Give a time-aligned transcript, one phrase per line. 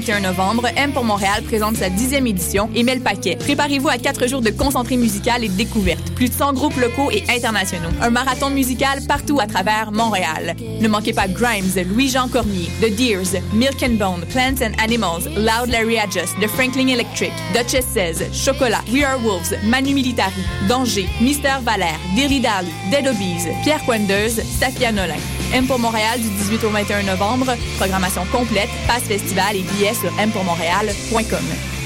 [0.00, 3.36] 21 novembre, M pour Montréal présente sa dixième édition et met le paquet.
[3.36, 6.14] Préparez-vous à quatre jours de concentré musical et de découverte.
[6.14, 7.90] Plus de 100 groupes locaux et internationaux.
[8.00, 10.56] Un marathon musical partout à travers Montréal.
[10.80, 15.68] Ne manquez pas Grimes, Louis-Jean Cormier, The Deers, Milk and Bone, Plants and Animals, Loud
[15.68, 21.60] Larry Adjust, The Franklin Electric, Duchess 16, Chocolat, We Are Wolves, Manu Militari, Danger, Mister
[21.62, 25.39] Valère, Dilly Dally, Dead Obies, Pierre Quendeuse, Safia Nolin.
[25.52, 27.54] M pour Montréal du 18 au 21 novembre.
[27.76, 31.79] Programmation complète, passe festival et billets sur mpourmontréal.com.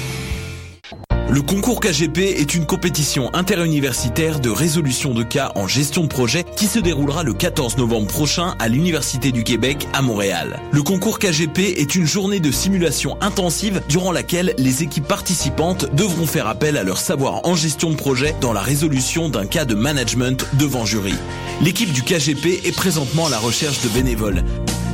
[1.27, 6.45] Le concours KGP est une compétition interuniversitaire de résolution de cas en gestion de projet
[6.55, 10.59] qui se déroulera le 14 novembre prochain à l'Université du Québec à Montréal.
[10.71, 16.27] Le concours KGP est une journée de simulation intensive durant laquelle les équipes participantes devront
[16.27, 19.73] faire appel à leur savoir en gestion de projet dans la résolution d'un cas de
[19.73, 21.15] management devant jury.
[21.59, 24.43] L'équipe du KGP est présentement à la recherche de bénévoles.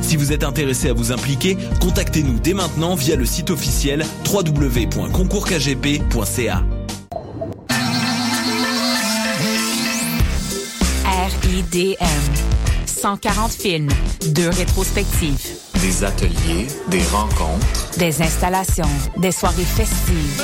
[0.02, 6.62] Si vous êtes intéressé à vous impliquer, contactez-nous dès maintenant via le site officiel www.concoursKGP.ca.
[11.42, 12.06] RIDM.
[12.86, 13.88] 140 films,
[14.28, 15.38] deux rétrospectives,
[15.80, 20.40] Des ateliers, des rencontres des installations, des soirées festives,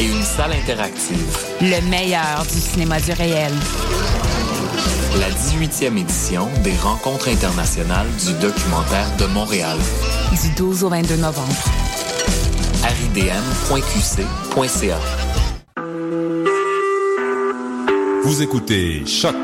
[0.00, 1.38] et une salle interactive.
[1.62, 3.52] le meilleur du cinéma du réel.
[5.18, 9.76] La 18e édition des rencontres internationales du documentaire de Montréal.
[10.42, 11.52] Du 12 au 22 novembre.
[12.84, 13.38] aridm.qc.ca.
[18.24, 19.34] Vous écoutez Choc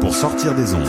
[0.00, 0.88] pour sortir des ondes.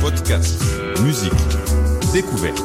[0.00, 0.58] Podcast,
[1.02, 1.32] musique,
[2.12, 2.62] découverte.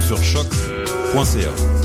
[0.00, 1.79] Sur choc.ca.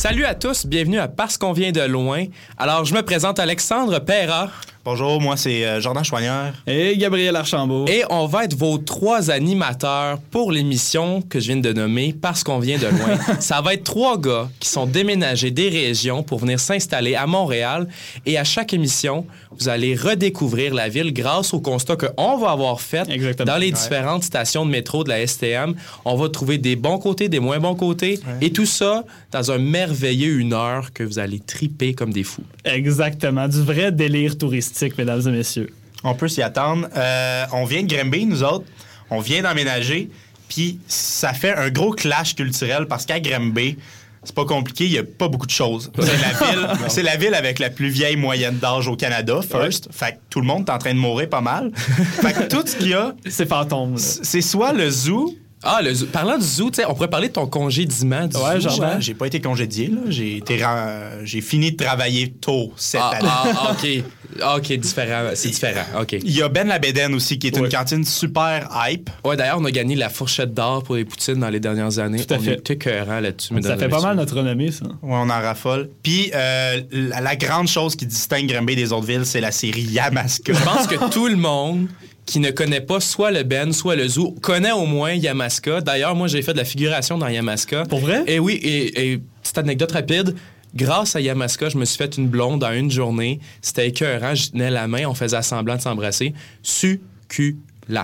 [0.00, 2.24] Salut à tous, bienvenue à Parce qu'on vient de loin.
[2.56, 4.48] Alors, je me présente Alexandre Perra.
[4.82, 6.54] Bonjour, moi c'est euh, Jordan Chouanière.
[6.66, 7.84] Et Gabriel Archambault.
[7.86, 12.42] Et on va être vos trois animateurs pour l'émission que je viens de nommer Parce
[12.42, 13.18] qu'on vient de loin.
[13.40, 17.88] Ça va être trois gars qui sont déménagés des régions pour venir s'installer à Montréal.
[18.24, 19.26] Et à chaque émission,
[19.58, 23.52] vous allez redécouvrir la ville grâce au constat qu'on va avoir fait Exactement.
[23.52, 23.72] dans les Ouais.
[23.72, 25.74] différentes stations de métro de la STM.
[26.06, 28.18] On va trouver des bons côtés, des moins bons côtés.
[28.40, 32.42] Et tout ça dans un merveilleux une heure que vous allez triper comme des fous.
[32.64, 35.70] Exactement, du vrai délire touristique, mesdames et messieurs.
[36.04, 36.88] On peut s'y attendre.
[36.96, 38.64] Euh, on vient de Grimby, nous autres.
[39.10, 40.08] On vient d'emménager.
[40.48, 43.76] Puis ça fait un gros clash culturel parce qu'à Grimby,
[44.24, 45.90] c'est pas compliqué, il y a pas beaucoup de choses.
[45.98, 49.88] C'est la ville, c'est la ville avec la plus vieille moyenne d'âge au Canada, first.
[49.92, 51.70] Fait que tout le monde est en train de mourir pas mal.
[51.76, 53.96] Fait que tout ce qu'il y a, C'est fantôme.
[53.96, 55.34] c'est soit le zoo.
[55.62, 56.06] Ah, le zoo.
[56.06, 58.82] Parlant du zoo, tu sais, on pourrait parler de ton congédiement du Ouais, zoo.
[58.82, 58.98] hein?
[59.00, 60.00] J'ai pas été congédié, là.
[60.08, 63.28] J'ai été ren- j'ai fini de travailler tôt cette Ah, année.
[63.30, 64.04] ah, OK.
[64.42, 65.30] Ah, OK, différent.
[65.34, 65.84] C'est différent.
[66.00, 66.12] OK.
[66.12, 67.66] Il y a Ben Labéden aussi, qui est Ouais.
[67.66, 69.10] une cantine super hype.
[69.24, 72.24] Ouais, d'ailleurs, on a gagné la fourchette d'or pour les poutines dans les dernières années.
[72.24, 72.52] Tout à on fait.
[72.52, 74.86] est écœurant là-dessus, Ça fait pas mal notre renommée, ça.
[74.86, 75.90] Ouais, on en raffole.
[76.02, 79.82] Puis euh, la, la grande chose qui distingue Grimby des autres villes, c'est la série
[79.82, 80.52] Yamaska.
[80.54, 81.88] Je pense que tout le monde
[82.26, 85.80] qui ne connaît pas soit le Ben, soit le zoo, connaît au moins Yamaska.
[85.80, 87.84] D'ailleurs, moi, j'ai fait de la figuration dans Yamaska.
[87.84, 88.22] Pour vrai?
[88.26, 90.34] Et oui, et, et petite anecdote rapide.
[90.74, 93.40] Grâce à Yamaska, je me suis fait une blonde en une journée.
[93.60, 94.34] C'était écœurant.
[94.34, 96.32] Je tenais la main, on faisait semblant de s'embrasser.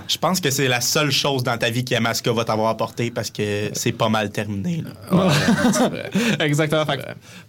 [0.07, 3.09] Je pense que c'est la seule chose dans ta vie que Yamaska va t'avoir apporté
[3.11, 4.83] parce que c'est pas mal terminé.
[4.83, 5.15] là.
[5.27, 5.33] Ouais,
[5.71, 6.09] c'est vrai.
[6.45, 6.85] Exactement.
[6.85, 7.03] Fait que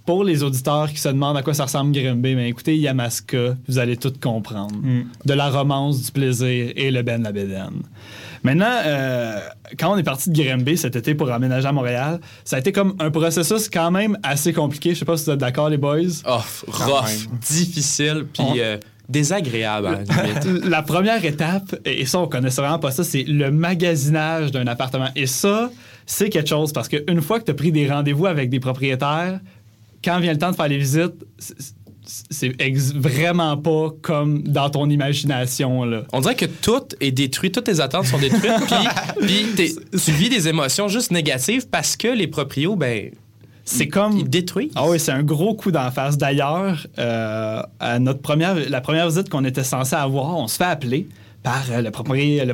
[0.07, 3.79] pour les auditeurs qui se demandent à quoi ça ressemble Grimby, ben écoutez Yamaska, vous
[3.79, 4.75] allez tout comprendre.
[5.25, 7.83] De la romance, du plaisir et le Ben la Bédaine.
[8.45, 9.41] Maintenant, euh,
[9.79, 12.71] quand on est parti de Grimby cet été pour aménager à Montréal, ça a été
[12.71, 14.95] comme un processus quand même assez compliqué.
[14.95, 15.99] Je sais pas si vous êtes d'accord, les boys.
[16.25, 16.39] Oh,
[16.69, 18.27] rough, difficile.
[18.33, 18.77] Puis On- euh,
[19.09, 19.87] désagréable.
[19.87, 20.65] à la limite.
[20.67, 25.09] La première étape, et ça, on connaissait vraiment pas ça, c'est le magasinage d'un appartement.
[25.17, 25.71] Et ça,
[26.07, 29.41] c'est quelque chose parce qu'une fois que tu as pris des rendez-vous avec des propriétaires,
[30.05, 31.75] quand vient le temps de faire les visites, c'est-
[32.95, 35.85] vraiment pas comme dans ton imagination.
[35.85, 36.05] Là.
[36.13, 38.51] On dirait que tout est détruit, toutes tes attentes sont détruites,
[39.21, 39.47] puis,
[39.93, 43.11] tu vis des émotions juste négatives parce que les proprios, ben,
[43.69, 44.17] C'est comme.
[44.19, 44.73] ils détruisent.
[44.75, 46.17] Ah oui, c'est un gros coup d'en face.
[46.17, 50.65] D'ailleurs, euh, à notre première, la première visite qu'on était censé avoir, on se fait
[50.65, 51.07] appeler
[51.43, 51.91] par euh, le,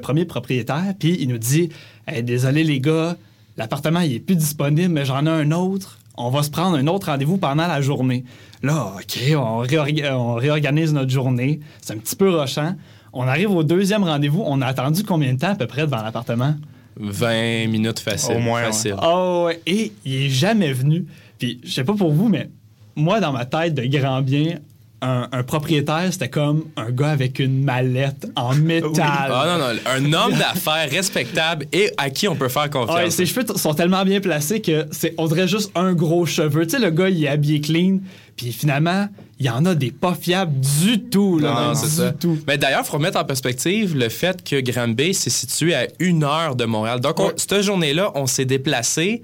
[0.00, 1.70] premier propriétaire, puis il nous dit
[2.06, 3.16] Hey, Désolé les gars,
[3.56, 5.98] l'appartement il est plus disponible, mais j'en ai un autre.
[6.16, 8.24] On va se prendre un autre rendez-vous pendant la journée.
[8.62, 11.60] Là, OK, on, réorga- on réorganise notre journée.
[11.80, 12.76] C'est un petit peu rochant.
[13.12, 14.42] On arrive au deuxième rendez-vous.
[14.46, 16.54] On a attendu combien de temps à peu près devant l'appartement?
[16.96, 18.36] 20 minutes facile.
[18.36, 18.66] Au moins, ouais.
[18.66, 18.96] facile.
[19.02, 19.60] Oh, ouais.
[19.66, 21.06] et il est jamais venu.
[21.38, 22.48] Puis, je sais pas pour vous, mais
[22.96, 24.58] moi, dans ma tête de grand bien,
[25.02, 28.92] un, un propriétaire, c'était comme un gars avec une mallette en métal.
[29.04, 33.14] Ah non, non, un homme d'affaires respectable et à qui on peut faire Ouais, confiance.
[33.14, 36.64] ses cheveux sont tellement bien placés que c'est on dirait juste un gros cheveu.
[36.66, 37.98] Tu sais, le gars, il est habillé clean,
[38.36, 39.08] puis finalement,
[39.40, 41.38] il y en a des pas fiables du tout.
[41.38, 42.12] Là, Non, non, du c'est ça.
[42.12, 42.38] tout.
[42.46, 46.22] Mais d'ailleurs, il faut remettre en perspective le fait que Granby s'est situé à une
[46.24, 47.00] heure de Montréal.
[47.00, 47.34] Donc, on- Ouais.
[47.36, 49.22] cette journée-là, on s'est déplacé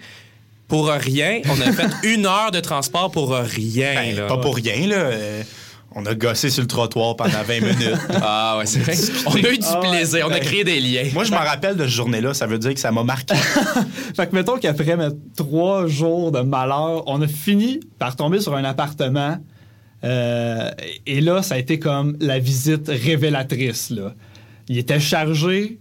[0.69, 1.41] pour rien.
[1.47, 3.95] On a fait une heure de transport pour rien.
[3.95, 4.27] Ben, là.
[4.27, 4.97] pas pour rien, là.
[4.97, 5.43] Euh,
[5.93, 7.99] on a gossé sur le trottoir pendant 20 minutes.
[8.23, 8.95] Ah ouais, c'est vrai.
[9.27, 11.09] On a eu du Ah plaisir, on a Ben, créé des liens.
[11.13, 12.33] Moi, je m'en rappelle de cette journée-là.
[12.35, 13.35] Ça veut dire que ça m'a marqué.
[14.17, 18.55] Fait que mettons qu'après mes trois jours de malheur, on a fini par tomber sur
[18.55, 19.39] un appartement.
[20.05, 20.71] Euh,
[21.07, 23.91] et là, ça a été comme la visite révélatrice.
[23.91, 24.15] Là.
[24.69, 25.79] Il était chargé,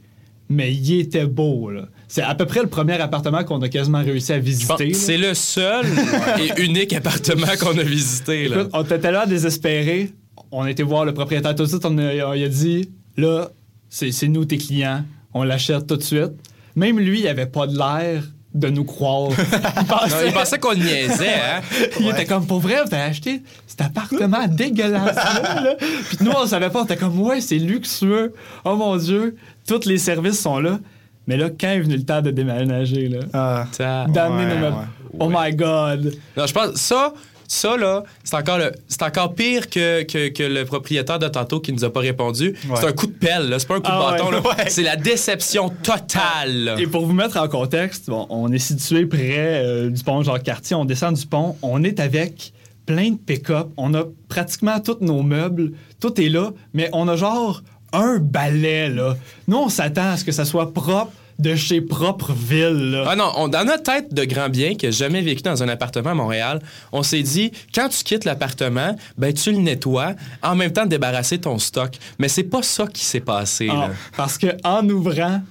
[0.50, 1.70] mais il était beau.
[1.70, 1.88] là.
[2.08, 4.94] C'est à peu près le premier appartement qu'on a quasiment réussi à visiter.
[4.94, 5.86] C'est le seul
[6.40, 8.48] et unique appartement qu'on a visité.
[8.48, 8.62] Là.
[8.62, 10.12] Écoute, on était là désespérés.
[10.52, 11.86] On a été voir le propriétaire tout de suite.
[11.86, 13.50] On a, a dit là,
[13.90, 15.04] c'est c'est nous tes clients.
[15.34, 16.32] On l'achète tout de suite.
[16.76, 19.30] Même lui, il avait pas de l'air de nous croire.
[19.38, 21.62] Il Non, pensait, il pensait qu'on niaisait, hein?
[22.00, 25.62] il était comme pour vrai, t'as acheté cet appartement dégueulasse là.
[25.62, 25.76] là.
[25.80, 26.82] Puis nous, on savait pas.
[26.82, 28.34] On était comme ouais, c'est luxueux.
[28.66, 29.36] Oh mon Dieu,
[29.68, 30.80] tous les services sont là.
[31.28, 33.66] Mais là, quand est venu le temps de déménager, là, Ah.
[34.08, 34.76] D'amener Ouais, nos meubles.
[34.78, 35.18] ouais.
[35.20, 36.16] Oh my God.
[36.36, 37.14] Non, je pense ça,
[37.52, 41.60] ça là, c'est encore le, c'est encore pire que, que, que le propriétaire de tantôt
[41.60, 42.56] qui nous a pas répondu.
[42.70, 42.76] Ouais.
[42.80, 43.58] C'est un coup de pelle, là.
[43.58, 44.26] c'est pas un coup Ah de bâton.
[44.28, 44.32] ouais.
[44.32, 44.42] là.
[44.58, 44.70] Ouais.
[44.70, 46.76] C'est la déception totale.
[46.78, 50.76] Et pour vous mettre en contexte, bon, on est situé près euh, du pont Jacques-Cartier.
[50.76, 51.56] On descend du pont.
[51.64, 52.54] On est avec
[52.86, 53.68] plein de pick-up.
[53.78, 55.72] On a pratiquement tous nos meubles.
[56.00, 56.52] Tout est là.
[56.74, 57.64] Mais on a genre
[57.94, 59.16] un balai, là.
[59.48, 63.06] Nous, on s'attend à ce que ça soit propre de chez propre ville, là.
[63.08, 65.70] Ah non, on- dans notre tête de grand bien qui a jamais vécu dans un
[65.70, 70.14] appartement à Montréal, on s'est dit quand tu quittes l'appartement, ben tu le nettoies
[70.44, 71.92] en même temps de débarrasser ton stock.
[72.20, 73.70] Mais c'est pas ça qui s'est passé.
[73.72, 73.90] Ah, là.
[74.18, 75.42] parce que en ouvrant,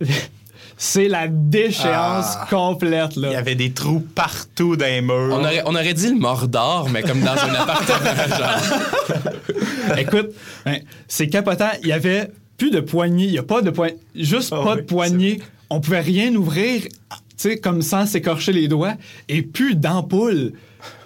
[0.76, 2.46] c'est la déchéance Ah.
[2.50, 3.38] complète, Il y là.
[3.38, 5.30] avait des trous partout dans les murs.
[5.32, 8.36] On aurait, on aurait dit le Mordor, mais comme dans un appartement.
[8.36, 9.98] genre.
[9.98, 10.30] Écoute,
[10.66, 11.70] hein, c'est capotant.
[11.82, 13.24] Il y avait plus de poignée.
[13.24, 13.96] Il n'y a pas de poignée.
[14.14, 15.40] Juste Ah pas oui, de poignée.
[15.70, 16.88] On pouvait rien ouvrir, tu
[17.36, 18.94] sais, comme sans s'écorcher les doigts.
[19.28, 20.52] Et plus d'ampoule.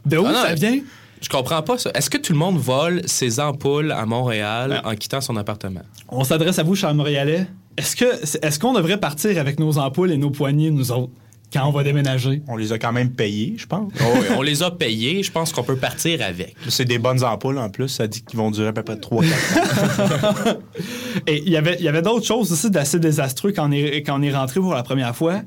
[0.07, 0.81] De où Ah non, ça vient?
[1.21, 1.91] Je comprends pas ça.
[1.95, 5.83] Est-ce que tout le monde vole ses ampoules à Montréal en quittant son appartement?
[6.09, 7.47] On s'adresse à vous, cher Montréalais.
[7.77, 8.05] Est-ce que
[8.45, 11.13] est-ce qu'on devrait partir avec nos ampoules et nos poignées, nous autres,
[11.53, 12.43] quand on va déménager?
[12.49, 13.93] On les a quand même payés, je pense.
[14.01, 15.23] Oh oui, on les a payés.
[15.23, 16.55] Je pense qu'on peut partir avec.
[16.69, 17.89] C'est des bonnes ampoules en plus.
[17.89, 20.59] Ça dit qu'ils vont durer à peu près 3-4 ans.
[21.27, 24.03] Et il y avait, il y avait d'autres choses aussi d'assez désastreux quand on est,
[24.03, 25.43] quand on est rentré pour la première fois.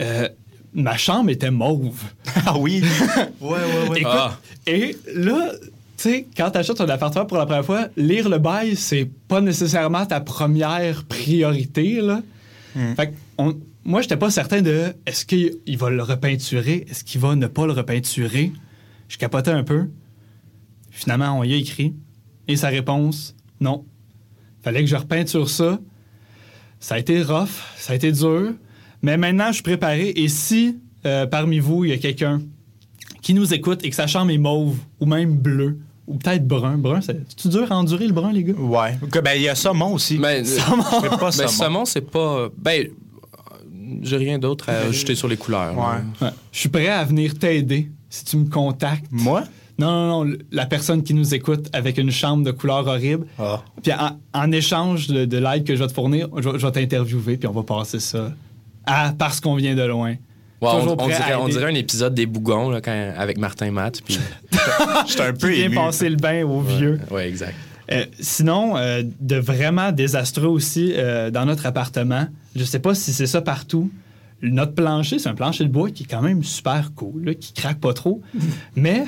[0.00, 0.28] Euh,
[0.74, 2.00] ma chambre était mauve.
[2.46, 2.82] ah oui?
[3.40, 4.00] Ouais, ouais, ouais.
[4.00, 4.38] Écoute, Ah.
[4.66, 5.50] et là,
[5.96, 9.08] tu sais, quand tu achètes un appartement pour la première fois, lire le bail, c'est
[9.28, 12.20] pas nécessairement ta première priorité, là.
[12.96, 17.02] Fait que on- moi, j'étais pas certain de est-ce qu'il il va le repeinturer, est-ce
[17.04, 18.52] qu'il va ne pas le repeinturer.
[19.08, 19.88] Je capotais un peu.
[20.90, 21.94] Finalement, on y a écrit.
[22.48, 23.84] Et sa réponse, non.
[24.62, 25.80] Fallait que je repeinture ça.
[26.80, 28.52] Ça a été rough, ça a été dur.
[29.02, 30.12] Mais maintenant, je suis préparé.
[30.16, 32.40] Et si euh, parmi vous, il y a quelqu'un
[33.20, 36.78] qui nous écoute et que sa chambre est mauve ou même bleue ou peut-être brun,
[36.78, 38.54] brun, c'est c'est dur à endurer le brun, les gars?
[38.54, 38.96] Ouais.
[39.10, 40.18] Que, Ben, il y a saumon aussi.
[40.18, 40.82] Mais, Saumon.
[41.00, 41.48] C'est pas mais saumon.
[41.48, 42.48] saumon, c'est pas.
[42.58, 42.88] Ben,
[44.02, 45.76] j'ai rien d'autre à ajouter sur les couleurs.
[45.76, 46.26] Ouais.
[46.26, 46.32] Ouais.
[46.52, 49.06] Je suis prêt à venir t'aider si tu me contactes.
[49.10, 49.44] Moi?
[49.78, 53.26] Non, non, non, la personne qui nous écoute avec une chambre de couleur horrible.
[53.38, 53.62] Ah.
[53.82, 56.66] Puis en, en échange de, de l'aide que je vais te fournir, je, vais- je
[56.66, 58.32] vais t'interviewer, puis on va passer ça
[58.86, 60.14] à parce qu'on vient de loin.
[60.60, 61.52] On, dirait, on aider.
[61.58, 64.00] dirait un épisode des Bougons là, quand- avec Martin Matt.
[64.04, 64.16] Puis...
[65.08, 65.74] J'étais un peu ému.
[65.74, 67.00] passer le bain au vieux.
[67.10, 67.54] ouais, exact.
[67.92, 72.26] Euh, sinon, euh, de vraiment désastreux aussi euh, dans notre appartement.
[72.56, 73.90] Je sais pas si c'est ça partout.
[74.42, 77.52] Notre plancher, c'est un plancher de bois qui est quand même super cool, là, qui
[77.52, 78.22] craque pas trop.
[78.76, 79.04] Mais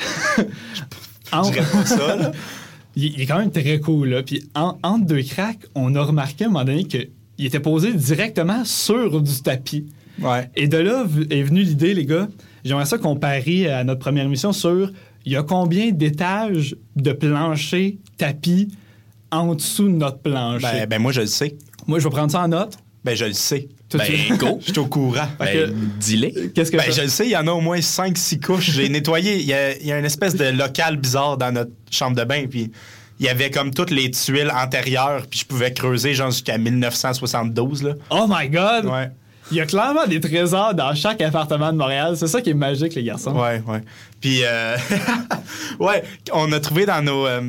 [1.32, 2.32] en- Je dirais pas ça, là.
[2.96, 4.08] il, est quand même très cool.
[4.10, 4.22] Là.
[4.22, 7.92] Puis en- entre deux cracks, on a remarqué à un moment donné qu'il était posé
[7.92, 9.86] directement sur du tapis.
[10.20, 10.48] Ouais.
[10.54, 12.28] Et de là est venue l'idée, les gars.
[12.64, 14.92] J'aimerais ça qu'on parie à notre première émission sur
[15.24, 18.68] il y a combien d'étages de plancher, tapis
[19.30, 20.66] en dessous de notre plancher?
[20.66, 21.56] Ben, ben, moi, je le sais.
[21.86, 22.76] Moi, je vais prendre ça en note.
[23.04, 23.68] Ben, je le sais.
[23.88, 24.58] Tout Ben, go.
[24.66, 25.28] Je suis au courant.
[25.38, 26.50] Ben, dis-les.
[26.54, 28.70] Qu'est-ce que Ben, je je le sais, il y en a au moins 5-6 couches.
[28.70, 29.38] J'ai nettoyé.
[29.38, 32.24] Il y, a, il y a une espèce de local bizarre dans notre chambre de
[32.24, 32.46] bain.
[32.48, 32.72] Puis
[33.20, 35.26] il y avait comme toutes les tuiles antérieures.
[35.28, 37.82] Puis je pouvais creuser genre jusqu'à 1972.
[37.82, 37.94] Là.
[38.10, 38.86] Oh my God!
[38.86, 39.10] Ouais.
[39.50, 42.16] Il y a clairement des trésors dans chaque appartement de Montréal.
[42.16, 43.32] C'est ça qui est magique, les garçons.
[43.38, 43.82] Ouais, ouais.
[44.20, 44.76] Puis, euh,
[45.80, 47.26] ouais, on a trouvé dans nos.
[47.26, 47.42] euh,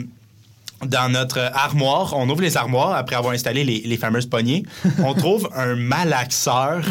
[0.85, 4.63] dans notre armoire, on ouvre les armoires après avoir installé les, les fameuses poignées.
[5.03, 6.81] On trouve un malaxeur.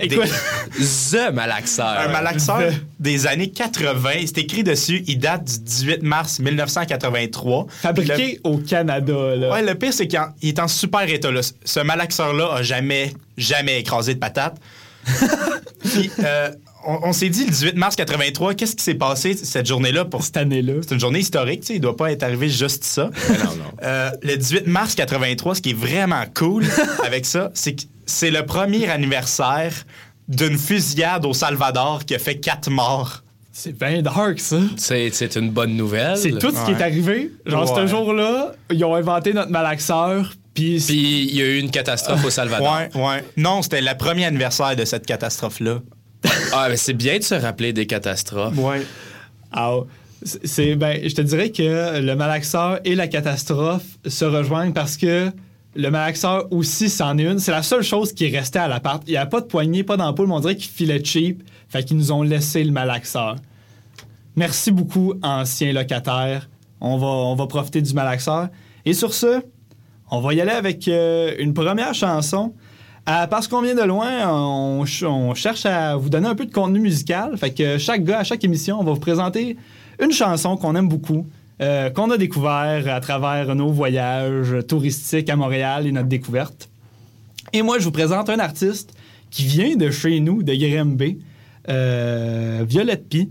[0.00, 0.08] des-
[1.10, 1.86] The malaxeur.
[2.00, 4.10] un malaxeur The- des années 80.
[4.26, 5.02] C'est écrit dessus.
[5.06, 7.66] Il date du 18 mars 1983.
[7.80, 9.50] fabriqué au Canada, là.
[9.52, 11.30] Ouais, le pire, c'est qu'il est en super état.
[11.30, 11.40] Là.
[11.64, 14.56] Ce malaxeur-là a jamais, jamais écrasé de patate.
[15.84, 16.50] Puis, euh,
[16.86, 20.22] on, on s'est dit le 18 mars 83, qu'est-ce qui s'est passé cette journée-là pour
[20.22, 20.74] Cette année-là.
[20.82, 23.04] c'est une journée historique, tu sais, il doit pas être arrivé juste ça.
[23.28, 23.64] non, non.
[23.82, 26.64] Euh, le 18 mars 83, ce qui est vraiment cool
[27.04, 29.72] avec ça, c'est que c'est le premier anniversaire
[30.28, 33.22] d'une fusillade au Salvador qui a fait quatre morts.
[33.52, 34.58] C'est bien dark, ça.
[34.76, 36.18] C'est c'est une bonne nouvelle.
[36.18, 36.78] C'est tout ce qui Ouais.
[36.78, 37.30] est arrivé.
[37.46, 37.82] Genre, Ouais.
[37.82, 40.78] ce jour-là, ils ont inventé notre malaxeur, puis...
[40.86, 42.70] Puis il y a eu une catastrophe au Salvador.
[42.76, 43.24] Ouais, ouais.
[43.38, 45.78] Non, c'était le premier anniversaire de cette catastrophe-là.
[46.52, 48.56] Ah, mais c'est bien de se rappeler des catastrophes.
[48.56, 48.82] Ouais.
[49.52, 49.74] Ah,
[50.44, 55.30] c'est- ben, je te dirais que le malaxeur et la catastrophe se rejoignent parce que
[55.74, 57.38] le malaxeur aussi, c'en est une.
[57.38, 59.02] C'est la seule chose qui est restée à l'appart.
[59.06, 61.42] Il n'y a pas de poignée, pas d'ampoule, mais on dirait qu'ils filaient cheap.
[61.68, 63.36] Fait qu'ils nous ont laissé le malaxeur.
[64.36, 66.48] Merci beaucoup, anciens locataires.
[66.80, 68.48] On va, on va profiter du malaxeur.
[68.84, 69.40] Et sur ce,
[70.10, 72.54] on va y aller avec euh, une première chanson.
[73.08, 76.44] Euh, parce qu'on vient de loin, on, ch- on cherche à vous donner un peu
[76.44, 77.36] de contenu musical.
[77.38, 79.56] Fait que chaque gars, à chaque émission, on va vous présenter
[80.02, 81.24] une chanson qu'on aime beaucoup,
[81.62, 86.68] euh, qu'on a découvert à travers nos voyages touristiques à Montréal et notre découverte.
[87.52, 88.92] Et moi, je vous présente un artiste
[89.30, 91.20] qui vient de chez nous, de Grimby,
[91.68, 93.30] euh, Violette Pie,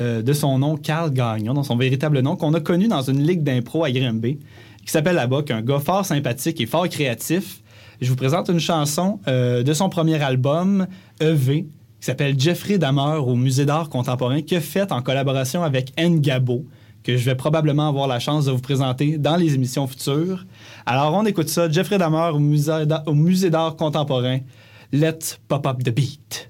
[0.00, 3.42] de son nom Carl Gagnon, dans son véritable nom, qu'on a connu dans une ligue
[3.42, 4.38] d'impro à Grimby,
[4.82, 7.59] qui s'appelle là-bas, un gars fort sympathique et fort créatif.
[8.00, 10.86] Je vous présente une chanson euh, de son premier album,
[11.20, 16.64] EV, qui s'appelle Jeffrey Dahmer au Musée d'art contemporain, a fait en collaboration avec Ngabo,
[17.02, 20.46] que je vais probablement avoir la chance de vous présenter dans les émissions futures.
[20.86, 24.38] Alors, on écoute ça, Jeffrey Dahmer au Musée d'art contemporain.
[24.92, 26.49] Let's pop up the beat.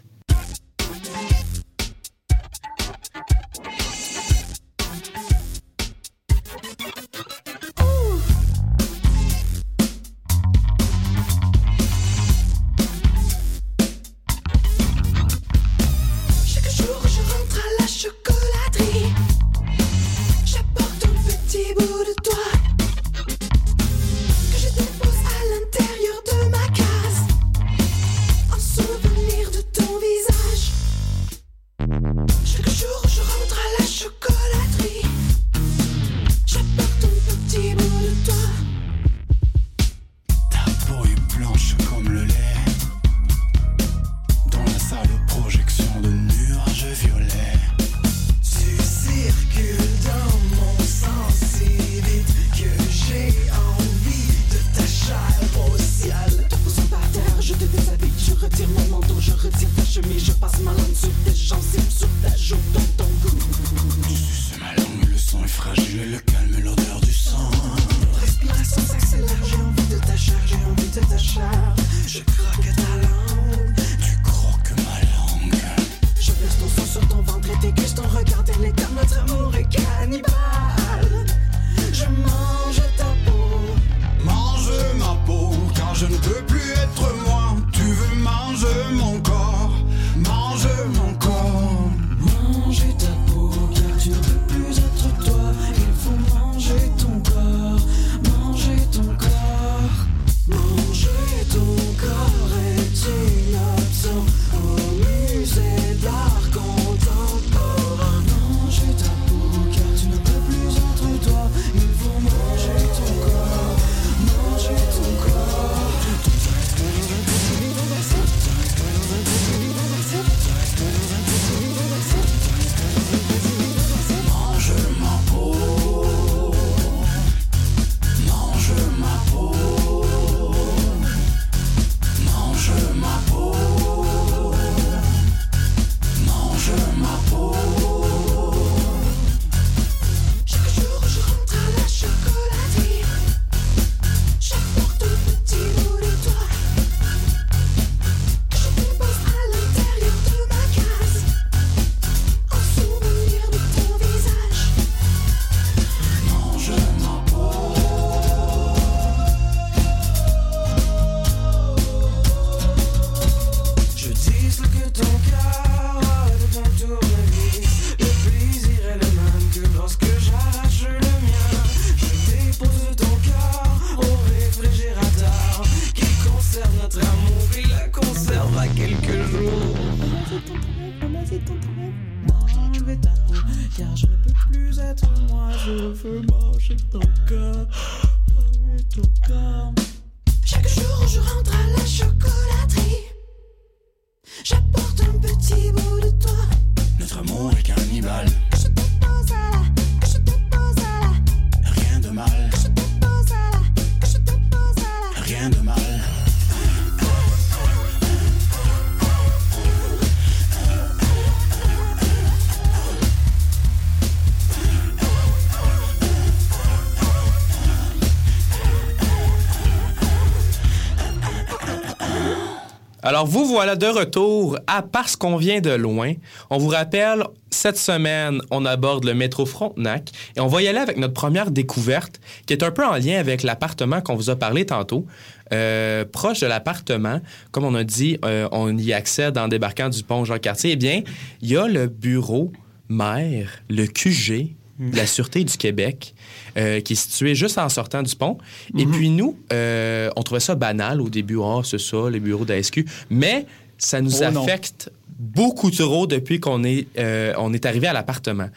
[223.11, 226.13] Alors, vous voilà de retour à Parce qu'on vient de loin.
[226.49, 230.79] On vous rappelle, cette semaine, on aborde le métro Frontenac et on va y aller
[230.79, 234.37] avec notre première découverte qui est un peu en lien avec l'appartement qu'on vous a
[234.37, 235.07] parlé tantôt.
[235.53, 237.21] Euh, proche de l'appartement,
[237.51, 240.71] comme on a dit, euh, on y accède en débarquant du pont Jean-Cartier.
[240.75, 241.03] Eh bien,
[241.43, 242.53] il y a le bureau
[242.89, 246.15] maire, le QG de la Sûreté du Québec,
[246.57, 248.39] euh, qui est situé juste en sortant du pont.
[248.77, 251.39] Et puis nous, euh, on trouvait ça banal au début.
[251.43, 252.87] Ah, c'est ça, les bureaux de la SQ.
[253.11, 253.47] Mais
[253.79, 254.43] ça nous Oh non.
[254.43, 258.49] affecte beaucoup trop depuis qu'on est, euh, on est arrivé à l'appartement.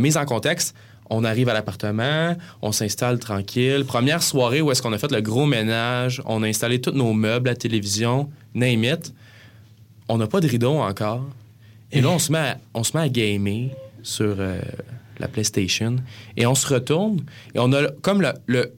[0.00, 0.74] Mise en contexte,
[1.10, 3.84] on arrive à l'appartement, on s'installe tranquille.
[3.86, 7.12] Première soirée où est-ce qu'on a fait le gros ménage, on a installé tous nos
[7.12, 9.12] meubles, la télévision, name it.
[10.08, 11.26] On n'a pas de rideau encore.
[11.92, 13.70] Et là, on se met à, on se met à gamer
[14.02, 14.36] sur
[15.20, 15.96] la PlayStation.
[16.36, 17.20] Et on se retourne
[17.54, 18.72] et on a comme le, le,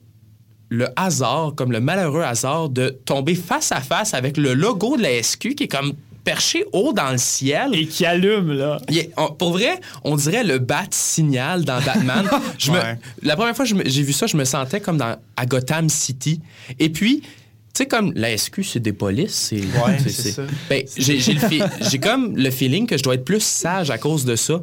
[0.69, 5.01] le hasard, comme le malheureux hasard de tomber face à face avec le logo de
[5.03, 7.73] la SQ qui est comme perché haut dans le ciel.
[7.73, 8.79] Et qui allume, là.
[8.89, 12.27] Il est- on- pour vrai, on dirait le bat signal dans Batman.
[12.59, 12.99] Je me- Ouais.
[13.23, 16.39] la première fois que j'ai vu ça, je me sentais comme dans, à Gotham City.
[16.77, 17.27] Et puis, tu
[17.73, 19.33] sais, comme la SQ, c'est des polices.
[19.49, 20.43] C'est, Ouais, c'est ça.
[20.69, 24.61] Ben, j'ai comme le feeling que je dois être plus sage à cause de ça.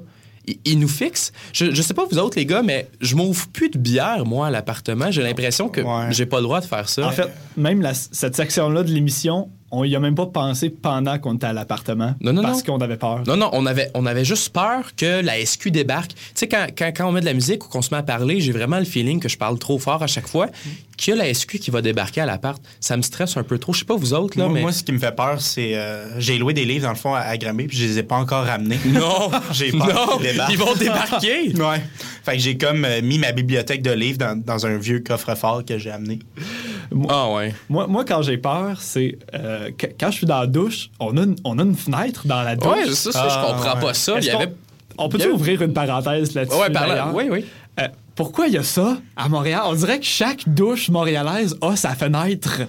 [0.65, 1.33] Ils nous fixent.
[1.53, 4.47] Je, je sais pas vous autres, les gars, mais je m'ouvre plus de bière, moi,
[4.47, 5.11] à l'appartement.
[5.11, 6.07] J'ai l'impression que Ouais.
[6.13, 7.07] j'ai pas le droit de faire ça.
[7.07, 11.18] En fait, même la- cette section-là de l'émission, on y a même pas pensé pendant
[11.18, 12.14] qu'on était à l'appartement.
[12.20, 12.74] Non, non, Parce non.
[12.76, 13.22] qu'on avait peur.
[13.26, 16.12] Non, non, on avait, on avait juste peur que la SQ débarque.
[16.14, 18.02] Tu sais, quand, quand, quand on met de la musique ou qu'on se met à
[18.02, 20.46] parler, j'ai vraiment le feeling que je parle trop fort à chaque fois,
[20.96, 22.62] qu'il y a la SQ qui va débarquer à l'appart.
[22.81, 23.72] Ça me stresse un peu trop.
[23.72, 24.61] Je sais pas vous autres, là, Moi, mais...
[24.62, 25.76] moi, ce qui me fait peur, c'est.
[25.76, 28.02] euh, j'ai loué des livres, dans le fond, à, à Granby, puis je les ai
[28.02, 28.78] pas encore ramenés.
[28.87, 29.31] Non!
[29.52, 30.16] J'ai peur Non!
[30.18, 30.52] qu'ils débarquent.
[30.52, 31.52] Ils vont débarquer!
[31.59, 31.83] Ouais.
[32.24, 35.64] Fait que j'ai comme euh, mis ma bibliothèque de livres dans, dans un vieux coffre-fort
[35.64, 36.18] que j'ai amené.
[37.09, 37.55] Ah ouais.
[37.68, 41.22] Moi, moi, quand j'ai peur, c'est euh, quand je suis dans la douche, on a
[41.22, 42.72] une, on a une fenêtre dans la douche.
[42.87, 43.81] Ouais, ça, ça, je Ah, comprends ouais.
[43.81, 44.12] pas ça.
[44.14, 44.55] Il Est-ce y qu'on- avait...
[45.01, 46.57] On peut-tu avait- ouvrir une parenthèse là-dessus?
[46.59, 47.11] Ouais, par là.
[47.14, 47.44] Oui, oui.
[47.81, 49.61] Euh, pourquoi il y a ça à Montréal?
[49.66, 52.62] On dirait que chaque douche montréalaise a sa fenêtre.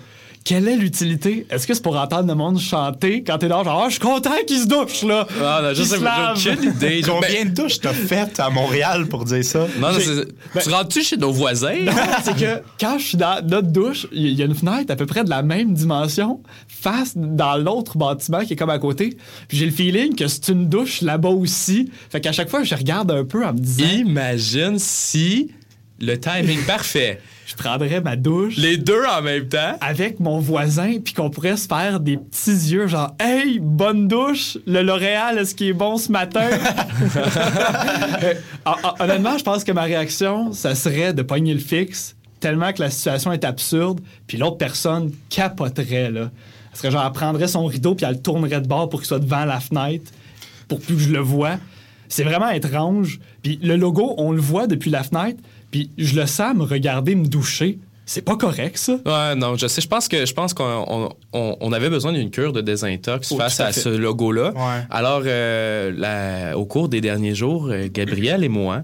[0.45, 1.45] Quelle est l'utilité?
[1.51, 3.99] Est-ce que c'est pour entendre le monde chanter quand t'es là, genre, Ah, je suis
[3.99, 5.27] content qu'ils se douchent, là?
[5.39, 6.39] Ah, non, je Qu'ils sais se pas, lavent.
[6.39, 7.01] j'ai aucune idée.
[7.05, 9.67] Combien de douches t'as faites à Montréal pour dire ça?
[9.79, 11.75] Non, non, J'ai- c'est- Ben- Tu rentres-tu chez nos voisins?
[11.85, 11.91] Non,
[12.23, 14.91] c'est que quand je suis dans notre douche, il y- il y a une fenêtre
[14.91, 18.79] à peu près de la même dimension, face dans l'autre bâtiment qui est comme à
[18.79, 19.17] côté.
[19.49, 21.91] Puis j'ai le feeling que c'est une douche là-bas aussi.
[22.09, 25.51] Fait qu'à chaque fois, je regarde un peu en me disant, Imagine si
[25.99, 28.57] le timing parfait, je prendrais ma douche.
[28.57, 29.75] les deux en même temps.
[29.81, 34.57] avec mon voisin, puis qu'on pourrait se faire des petits yeux, genre Hey, bonne douche,
[34.67, 36.47] le L'Oréal, est-ce qu'il est bon ce matin?
[38.65, 42.71] Hon- hon- Honnêtement, je pense que ma réaction, ça serait de pogner le fixe, tellement
[42.73, 46.29] que la situation est absurde, puis l'autre personne capoterait, là.
[46.71, 49.07] Elle serait genre, elle prendrait son rideau, puis elle le tournerait de bord pour qu'il
[49.07, 50.11] soit devant la fenêtre,
[50.67, 51.57] pour plus que je le vois.
[52.07, 53.19] C'est vraiment étrange.
[53.43, 57.15] Puis le logo, on le voit depuis la fenêtre, puis je le sens me regarder
[57.15, 57.79] me doucher.
[58.05, 58.93] C'est pas correct, ça.
[59.05, 59.81] Ouais, non, je sais.
[59.81, 63.31] Je pense que je pense qu'on on, on- on avait besoin d'une cure de désintox
[63.31, 64.51] Oh, face à ce logo-là.
[64.55, 64.83] Ouais.
[64.89, 68.81] Alors, euh, la- au cours des derniers jours, euh, Gabriel et moi,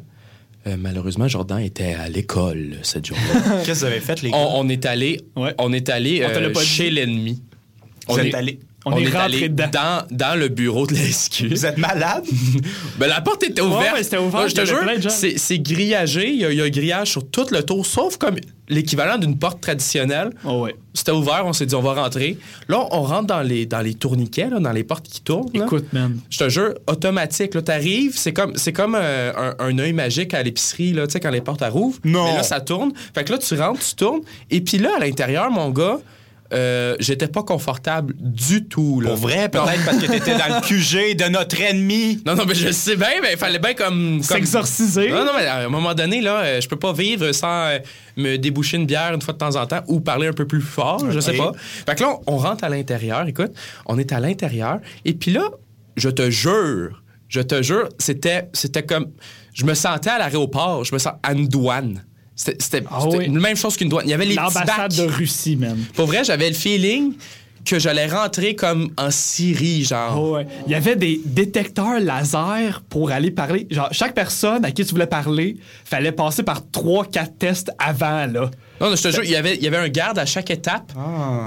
[0.68, 3.24] euh, malheureusement, Jordan était à l'école cette journée.
[3.66, 4.38] Qu'est-ce que vous avez fait, les gars?
[4.38, 5.56] on, on est allé, Ouais.
[5.58, 7.42] on est allé euh, chez l'ennemi.
[8.08, 9.70] Vous On êtes est, allé- On est rentré allé dedans.
[9.74, 11.48] dans, dans le bureau de la SQ.
[11.50, 12.24] Vous êtes malade?
[13.00, 13.94] Ben, la porte était ouverte.
[13.96, 16.30] ouais, c'était ouvert, Moi, je te jure, c'est c'est grillagé.
[16.30, 18.36] Il y, a, il y a un grillage sur tout le tour, sauf comme
[18.70, 20.30] l'équivalent d'une porte traditionnelle.
[20.46, 20.76] Oh ouais.
[20.94, 22.38] C'était ouvert, on s'est dit on va rentrer.
[22.70, 25.50] Là, on rentre dans les, dans les tourniquets, là, dans les portes qui tournent.
[25.54, 25.66] là.
[25.66, 26.20] Écoute, man.
[26.30, 27.54] Je te jure, automatique.
[27.54, 31.14] Là, t'arrives, c'est comme, c'est comme euh, un, un œil magique à l'épicerie, là, tu
[31.14, 32.00] sais, quand les portes elles rouvrent.
[32.06, 32.26] Non.
[32.26, 32.92] Mais là, ça tourne.
[33.14, 34.22] Fait que là, tu rentres, tu tournes.
[34.52, 35.98] Et puis là, à l'intérieur, mon gars,
[36.54, 39.02] euh, j'étais pas confortable du tout.
[39.02, 39.10] Là.
[39.10, 42.22] Pour vrai, peut-être parce que t'étais dans le QG de notre ennemi.
[42.26, 44.18] Non, non, mais je le sais bien, mais il fallait bien comme.
[44.18, 44.24] comme...
[44.24, 45.10] S'exorciser.
[45.10, 47.80] Non, non, mais à un moment donné, là, euh, je peux pas vivre sans euh,
[48.16, 50.62] me déboucher une bière une fois de temps en temps ou parler un peu plus
[50.62, 51.52] fort, je sais pas.
[51.58, 53.52] Fait que là, on, on rentre à l'intérieur, écoute,
[53.88, 55.50] on est à l'intérieur, et puis là,
[55.98, 59.08] je te jure, je te jure, c'était, c'était comme.
[59.54, 62.04] Je me sentais à l'aéroport, je me sens à une douane.
[62.36, 63.28] C'était, c'était, Ah oui.
[63.28, 64.06] la même chose qu'une douane.
[64.06, 65.78] Il y avait les L'ambassade de Russie, même.
[65.94, 67.14] Pour vrai, j'avais le feeling
[67.66, 70.18] que j'allais rentrer comme en Syrie, genre.
[70.18, 70.46] Oh ouais.
[70.68, 73.68] Il y avait des détecteurs laser pour aller parler.
[73.72, 78.50] Genre, chaque personne à qui tu voulais parler, fallait passer par 3-4 tests avant, là.
[78.82, 80.52] Non, non, je te jure, il y avait, il y avait un garde à chaque
[80.52, 80.92] étape.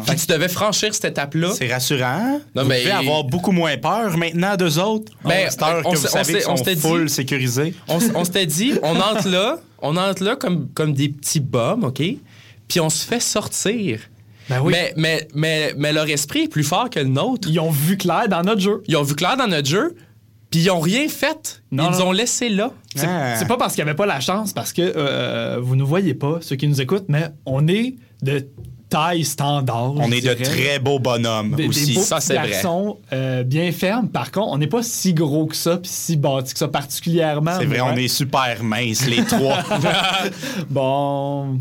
[0.07, 1.50] Fait que tu devais franchir cette étape-là.
[1.54, 2.40] C'est rassurant.
[2.54, 5.12] Non, Vous mais- devez avoir beaucoup moins peur maintenant d'eux autres.
[5.24, 7.74] Ben, cette heure on que s'est- vous savez qu'ils sont dit- full sécurisés.
[7.87, 11.85] On, on s'était dit, on entre là, on entre là comme, comme des petits bums,
[11.85, 12.02] OK?
[12.66, 14.00] Puis on se fait sortir.
[14.49, 14.73] Ben oui.
[14.73, 17.49] Mais, mais, mais, mais leur esprit est plus fort que le nôtre.
[17.51, 18.83] Ils ont vu clair dans notre jeu.
[18.89, 19.95] Ils ont vu clair dans notre jeu,
[20.51, 21.63] puis ils ont rien fait.
[21.71, 22.71] Non, ils nous ont laissé là.
[22.95, 23.45] C'est Ah.
[23.47, 26.39] pas parce qu'il n'y avait pas la chance, parce que euh, vous ne voyez pas,
[26.41, 28.47] ceux qui nous écoutent, mais on est de
[28.89, 29.93] taille standard.
[29.97, 31.93] On est de très beaux bonhommes Des, des aussi.
[31.95, 32.49] beaux ça, c'est vrai.
[32.49, 34.09] garçons euh, bien fermes.
[34.09, 37.53] Par contre, on n'est pas si gros que ça, puis si bâti que ça, particulièrement.
[37.59, 39.59] C'est vrai, on est super minces, les trois.
[40.71, 41.59] Bon,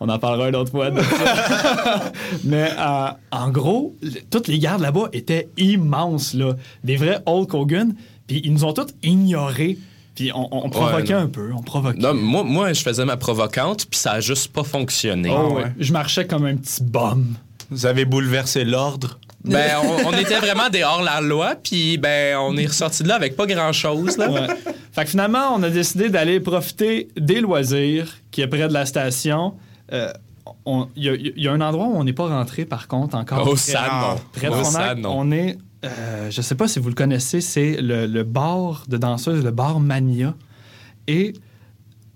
[0.00, 0.90] on en parlera une autre fois.
[0.90, 2.12] de ça.
[2.44, 6.54] Mais euh, en gros, le- toutes les gardes là-bas étaient immenses, là.
[6.84, 7.94] Des vrais Hulk Hogan.
[8.26, 9.78] Puis ils nous ont tous ignorés.
[10.14, 11.98] Puis on, on provoquait un peu, on provoquait.
[12.00, 15.30] Non, moi, moi, je faisais ma provocante, puis ça a juste pas fonctionné.
[15.32, 15.72] Oh, ouais.
[15.78, 17.34] Je marchais comme un petit bum.
[17.70, 19.18] Vous avez bouleversé l'ordre?
[19.44, 23.36] Ben, on, on était vraiment des hors-la-loi, puis ben, on est ressorti de là avec
[23.36, 24.18] pas grand-chose.
[24.18, 24.28] là.
[24.28, 24.46] Ouais.
[24.92, 28.84] fait que finalement, on a décidé d'aller profiter des loisirs qui est près de la
[28.86, 29.54] station.
[29.92, 30.12] Euh,
[30.64, 32.88] on- Il y, a- il y a un endroit où on n'est pas rentré, par
[32.88, 33.38] contre, encore.
[34.16, 34.20] Non.
[34.50, 35.12] De SAD, non.
[35.18, 38.96] on est, euh, je sais pas si vous le connaissez, c'est le, le bar de
[38.96, 40.34] danseuses, le bar Mania.
[41.06, 41.34] Et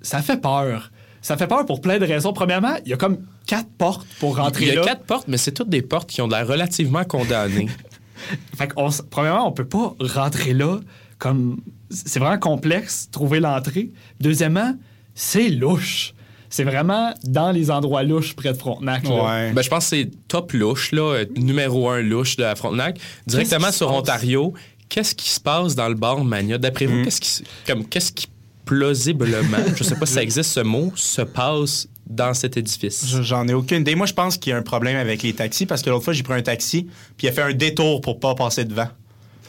[0.00, 0.90] ça fait peur.
[1.20, 2.32] Ça fait peur pour plein de raisons.
[2.32, 4.82] Premièrement, il y a comme quatre portes pour rentrer Il y a là.
[4.84, 7.68] quatre portes, mais c'est toutes des portes qui ont l'air relativement condamnées.
[8.56, 10.78] Fait s- premièrement, on peut pas rentrer là
[11.18, 11.60] comme.
[11.90, 13.90] C'est vraiment complexe, trouver l'entrée.
[14.20, 14.74] Deuxièmement,
[15.14, 16.14] c'est louche.
[16.54, 19.04] C'est vraiment dans les endroits louches près de Frontenac.
[19.08, 19.24] là.
[19.24, 19.52] Ouais.
[19.52, 22.98] Ben, je pense que c'est top louche, là, euh, numéro un louche de la Frontenac.
[23.26, 23.90] Directement sur?
[23.90, 24.52] Ontario,
[24.90, 26.58] qu'est-ce qui se passe dans le bar Mania?
[26.58, 28.26] D'après vous, qu'est-ce qui, comme, qu'est-ce qui
[28.64, 33.06] plausiblement, je sais pas si ça existe ce mot, se passe dans cet édifice?
[33.08, 33.94] Je- J'en ai aucune idée.
[33.94, 36.12] Moi, je pense qu'il y a un problème avec les taxis parce que l'autre fois,
[36.12, 36.84] j'ai pris un taxi
[37.16, 38.88] puis il a fait un détour pour pas passer devant.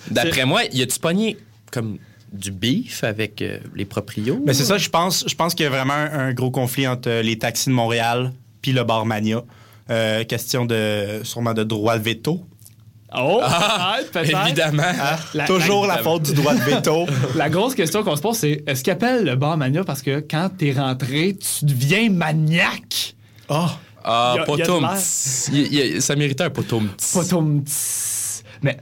[0.10, 1.38] D'après moi, y a-tu pogné
[1.72, 1.98] comme
[2.34, 4.41] du beef avec euh, les proprios?
[4.46, 6.88] Mais c'est ça, je pense, je pense qu'il y a vraiment un, un gros conflit
[6.88, 9.43] entre euh, les taxis de Montréal puis le bar Mania.
[9.89, 12.41] Euh, question de sûrement de droit de veto.
[13.15, 14.82] Oh, Ah, peut-être, évidemment.
[15.36, 17.06] La- Toujours la, la- faute du droit de veto.
[17.36, 20.19] La grosse question qu'on se pose, c'est est-ce qu'il appelle le bar Mania parce que
[20.22, 23.15] quand t'es rentré, tu deviens maniaque?
[23.50, 23.67] oh.
[24.06, 26.02] Ah, Y a- y a de potum.
[26.02, 26.89] Ça méritait un potum.
[27.13, 28.43] Potum tss.
[28.62, 28.78] Mais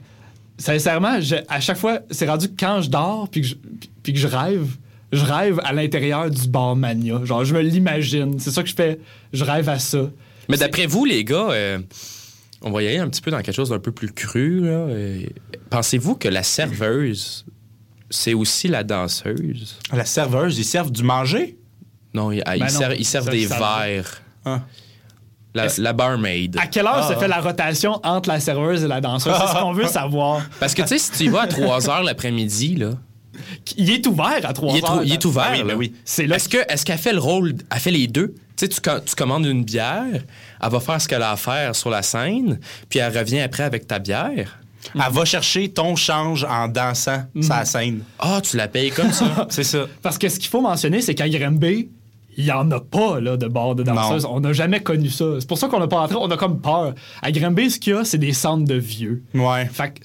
[0.58, 3.54] sincèrement, je- à chaque fois, c'est rendu que quand je dors puis que je,
[4.02, 4.66] puis que je rêve,
[5.12, 7.24] je rêve à l'intérieur du bar Mania.
[7.24, 8.38] Genre, je me l'imagine.
[8.40, 8.98] C'est ça que je fais.
[9.32, 10.10] Je rêve à ça.
[10.48, 11.78] Mais d'après vous, les gars, euh,
[12.62, 14.60] on va y aller un petit peu dans quelque chose d'un peu plus cru.
[14.60, 14.70] là.
[14.70, 15.22] Euh,
[15.70, 17.44] Pensez-vous que la serveuse,
[18.10, 19.78] c'est aussi la danseuse?
[19.92, 21.56] La serveuse, ils servent du manger?
[22.14, 24.22] Non, ils, ils Ben servent, ils servent ça, des verres.
[24.44, 24.62] Ah.
[25.54, 26.56] La, barmaid.
[26.58, 27.16] À quelle heure Ah, se ah.
[27.18, 29.34] fait la rotation entre la serveuse et la danseuse?
[29.38, 30.42] C'est ce qu'on veut savoir.
[30.60, 32.90] Parce que, tu sais, si tu y vas à 3 heures l'après-midi, là,
[33.76, 34.90] Il est ouvert à 3 il est, heures.
[34.96, 35.44] trou- il est ouvert.
[35.48, 35.64] Ah oui, là.
[35.64, 35.92] ben oui.
[36.04, 38.28] C'est là Est-ce que est-ce qu'elle fait le rôle, elle fait les deux?
[38.56, 40.04] Tu sais, tu, com- tu commandes une bière,
[40.62, 43.62] elle va faire ce qu'elle a à faire sur la scène, puis elle revient après
[43.64, 44.58] avec ta bière.
[44.94, 48.02] Elle va chercher ton change en dansant sa scène.
[48.18, 49.46] Ah, tu la payes comme ça.
[49.50, 49.86] C'est ça.
[50.02, 51.88] Parce que ce qu'il faut mentionner, c'est qu'à Grimby,
[52.36, 54.24] il n'y en a pas là, de bar de danseuses.
[54.24, 55.24] On n'a jamais connu ça.
[55.38, 56.16] C'est pour ça qu'on n'a pas entré.
[56.18, 56.94] On a comme peur.
[57.20, 59.22] À Grimby, ce qu'il y a, c'est des centres de vieux.
[59.34, 59.66] Ouais.
[59.66, 60.00] Fait que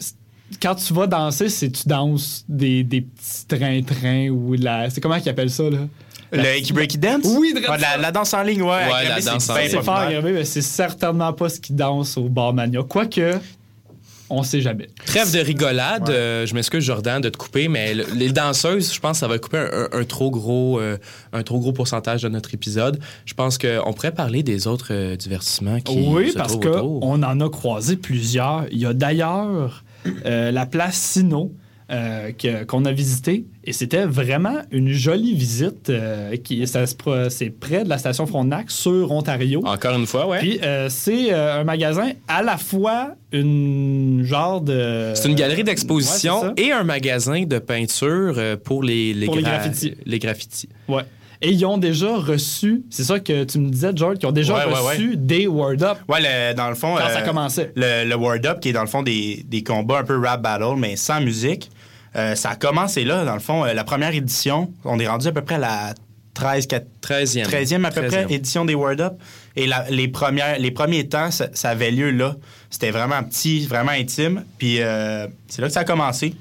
[0.61, 4.89] quand tu vas danser, c'est tu danses des, des petits trains-trains ou la.
[4.89, 5.79] C'est comment qu'ils appellent ça, là?
[6.31, 7.25] Le Breaky Dance?
[7.37, 8.67] Oui, de Ah, la, la danse en ligne, ouais.
[8.67, 9.69] Ouais, la danse c'est en ligne.
[9.69, 10.21] C'est fort à populaire.
[10.21, 12.81] Grimby, mais c'est certainement pas ce qu'ils dansent au bar Mania.
[12.83, 13.39] Quoique,
[14.29, 14.87] on sait jamais.
[15.05, 18.99] Trêve de rigolade, euh, je m'excuse Jordan de te couper, mais le- les danseuses, je
[18.99, 20.97] pense que ça va couper un, un- un trop gros, euh,
[21.33, 22.99] un trop gros pourcentage de notre épisode.
[23.25, 27.39] Je pense qu'on pourrait parler des autres euh, divertissements qui Oui, se parce qu'on en
[27.41, 28.65] a croisé plusieurs.
[28.71, 29.83] Il y a d'ailleurs
[30.25, 31.51] euh, la place Sino
[31.89, 32.31] euh,
[32.67, 35.89] qu'on a visité et c'était vraiment une jolie visite.
[35.89, 36.83] euh, qui, ça
[37.29, 39.61] c'est près de la station Frontenac sur Ontario.
[39.65, 40.39] Encore une fois, ouais.
[40.39, 45.11] Puis euh, c'est un magasin à la fois une genre de.
[45.15, 49.61] C'est une galerie d'exposition et un magasin de peinture pour les, les, Pour les gra-
[49.61, 49.93] graffitis.
[50.05, 50.69] les graffitis.
[50.87, 51.03] Ouais.
[51.39, 54.55] Et ils ont déjà reçu, c'est ça que tu me disais, George, qu'ils ont déjà
[54.55, 56.95] Ouais, ouais, reçu des Word Up Ouais, le- dans le fond.
[56.97, 57.71] quand euh, ça commençait.
[57.75, 60.41] le, le Word Up, qui est dans le fond des, des combats un peu rap
[60.41, 61.69] battle, mais sans musique.
[62.15, 63.65] Euh, ça a commencé là, dans le fond.
[63.65, 65.93] euh, la première édition, on est rendu à peu près à la
[66.33, 67.45] 13, 4 13e.
[67.47, 68.07] 13e à peu 13e.
[68.09, 69.13] près édition des Word Up.
[69.55, 72.35] Et la- les, premières, les premiers temps, ça, ça avait lieu là.
[72.69, 74.43] C'était vraiment petit, vraiment intime.
[74.57, 76.35] Puis euh, c'est là que ça a commencé.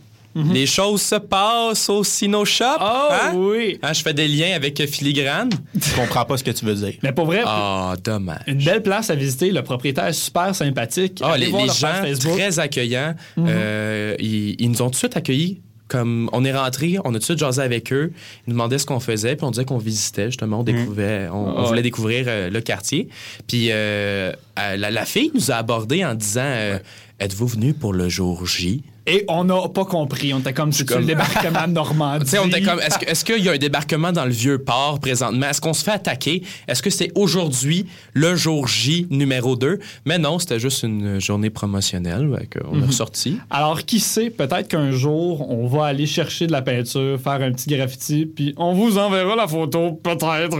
[0.52, 2.64] Les choses se passent au Sino Shop.
[2.80, 3.32] Oh hein?
[3.34, 3.78] oui!
[3.82, 5.50] Hein, je fais des liens avec Filigrane.
[5.74, 6.92] Je comprends pas ce que tu veux dire.
[7.02, 8.40] Mais pour vrai, Ah, dommage.
[8.46, 9.50] une belle place à visiter.
[9.50, 11.20] Le propriétaire est super sympathique.
[11.22, 12.02] Ah, Allez les, les gens.
[12.02, 12.18] Mhm.
[12.36, 13.14] très accueillants.
[13.38, 15.60] Euh, ils, ils nous ont tout de suite accueillis.
[15.88, 18.12] Comme on est rentré, on a tout de suite jasé avec eux.
[18.46, 21.36] Ils nous demandaient ce qu'on faisait, puis on disait qu'on visitait justement, on découvrait, on,
[21.36, 21.68] on Ah ouais.
[21.68, 23.08] voulait découvrir euh, le quartier.
[23.46, 26.78] Puis euh, la, la fille nous a abordé en disant euh,
[27.20, 30.34] Êtes-vous venu pour le jour J Et on n'a pas compris.
[30.34, 32.24] On était comme c'est comme- le débarquement de Normandie?
[32.24, 34.30] Tu sais, on était comme, est-ce, que- est-ce qu'il y a un débarquement dans le
[34.32, 35.46] vieux port présentement?
[35.48, 36.42] Est-ce qu'on se fait attaquer?
[36.66, 39.78] Est-ce que c'est aujourd'hui le jour J numéro 2?
[40.06, 42.28] Mais non, c'était juste une journée promotionnelle.
[42.68, 42.82] On Mhm.
[42.82, 43.38] est ressorti.
[43.50, 47.52] Alors, qui sait, peut-être qu'un jour, on va aller chercher de la peinture, faire un
[47.52, 50.58] petit graffiti, puis on vous enverra la photo, peut-être.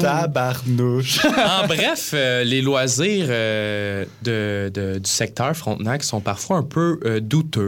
[0.00, 1.24] Tabarnouche.
[1.24, 7.00] en bref, euh, les loisirs euh, de- de- du secteur Frontenac sont parfois un peu
[7.04, 7.61] euh, douteux.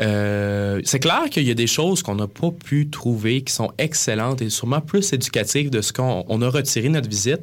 [0.00, 3.70] Euh, c'est clair qu'il y a des choses qu'on n'a pas pu trouver qui sont
[3.76, 7.40] excellentes et sûrement plus éducatives de ce qu'on on a retiré de notre visite.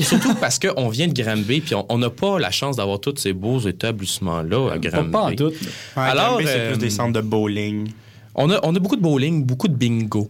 [0.00, 3.14] Surtout parce qu'on vient de Granby puis on- on n'a pas la chance d'avoir tous
[3.18, 5.10] ces beaux établissements-là à Granby.
[5.10, 5.54] pas en doute.
[5.96, 7.88] Ouais, Alors, Granby, c'est euh, plus des centres de bowling.
[8.34, 10.28] On a, on a beaucoup de bowling, beaucoup de bingo.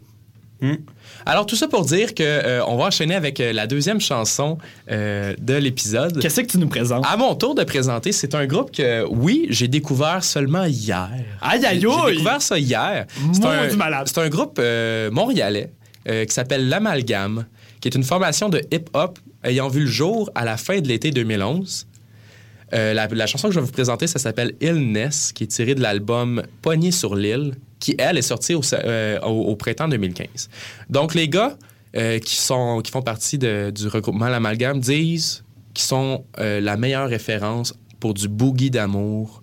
[0.61, 0.75] Hmm.
[1.27, 4.59] Alors, tout ça pour dire que euh, on va enchaîner avec euh, la deuxième chanson
[4.91, 6.21] euh, de l'épisode.
[6.21, 7.05] Qu'est-ce que tu nous présentes?
[7.07, 11.11] À mon tour de présenter, c'est un groupe que, oui, j'ai découvert seulement hier.
[11.41, 13.07] Aïe, aïe, J'ai découvert ça hier.
[13.33, 14.61] C'est un, c'est un groupe
[15.13, 15.71] montréalais
[16.07, 17.47] qui s'appelle L'Amalgame,
[17.81, 21.11] qui est une formation de hip-hop ayant vu le jour à la fin de l'été
[21.11, 21.87] 2011.
[22.73, 25.81] Euh, la, chanson que je vais vous présenter, ça s'appelle Illness, qui est tirée de
[25.81, 30.49] l'album Poignée sur l'île, qui, elle, est sortie au, euh, printemps 2015.
[30.89, 31.57] Donc, les gars
[31.97, 38.29] euh, qui, font partie du regroupement L'Amalgame disent qu'ils sont la meilleure référence pour du
[38.29, 39.43] boogie d'amour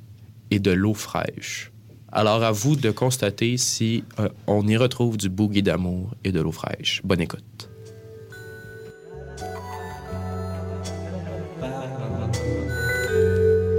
[0.52, 1.72] et de l'eau fraîche.
[2.12, 4.04] Alors, à vous de constater si
[4.48, 7.02] on y retrouve du boogie d'amour et de l'eau fraîche.
[7.04, 7.67] Bonne écoute.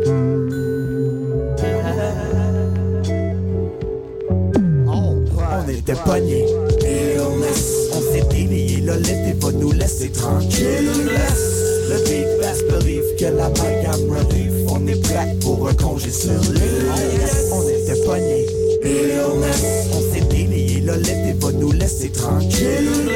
[0.08, 0.14] On
[5.68, 6.46] était pognés.
[7.92, 10.88] On s'est délié, le l'été va nous laisser tranquille.
[11.90, 14.52] Le big best believe que la gamme relief.
[14.68, 16.90] On est prêt pour un congé sur l'île.
[17.52, 18.46] On était pognés.
[19.92, 23.10] On s'est délié, le l'été va nous laisser tranquille.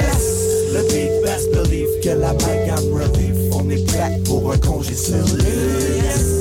[0.74, 3.36] Le big best believe que la gamme relief.
[3.52, 6.31] On est prêt pour un congé sur l'île.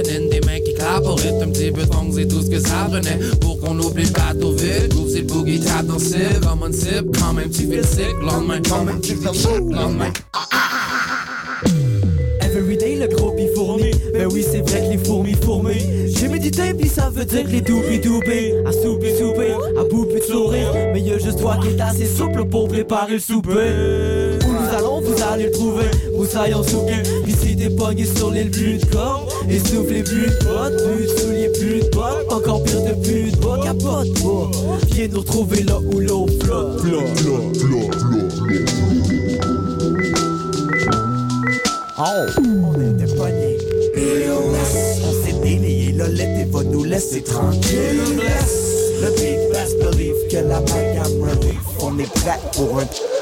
[0.00, 0.30] Happening?
[0.30, 3.18] Des mecs qui clapent rythme, petit peu de funk, c'est tout ce que ça prenait.
[3.40, 6.40] Pour qu'on oublie le bateau vide, groove, c'est le boogie tap dans le cible.
[6.42, 9.74] Comme un type, quand même, tu fais le sick, lendemain, quand même, tu fais le
[9.74, 10.12] lendemain.
[12.42, 16.74] Everyday le gros pis fourni Ben oui c'est vrai que les fourmis fourmis J'ai médité
[16.74, 20.72] pis ça veut dire que les doubis doubés À souper souper, à bouffer de sourire
[20.92, 24.09] Mais y'a juste toi qui est assez souple pour préparer le souper
[25.22, 25.90] allez le trouver.
[26.14, 29.28] Moussaille en souquet Ici t'es pogné sur l'île plus de corps.
[29.48, 30.76] Essoufflé plus de bottes.
[30.76, 32.32] Plus de souliers plus de bottes.
[32.32, 33.62] Encore pire de plus de bottes.
[33.64, 34.50] Capote pas
[34.92, 36.82] Viens nous retrouver là où l'eau flotte.
[41.98, 43.58] On était pognés.
[43.96, 48.00] On s'est délié, l'été va nous laisser tranquille.
[49.02, 51.60] Le big best believe que la gamme relief.
[51.82, 53.19] On est prêt pour un.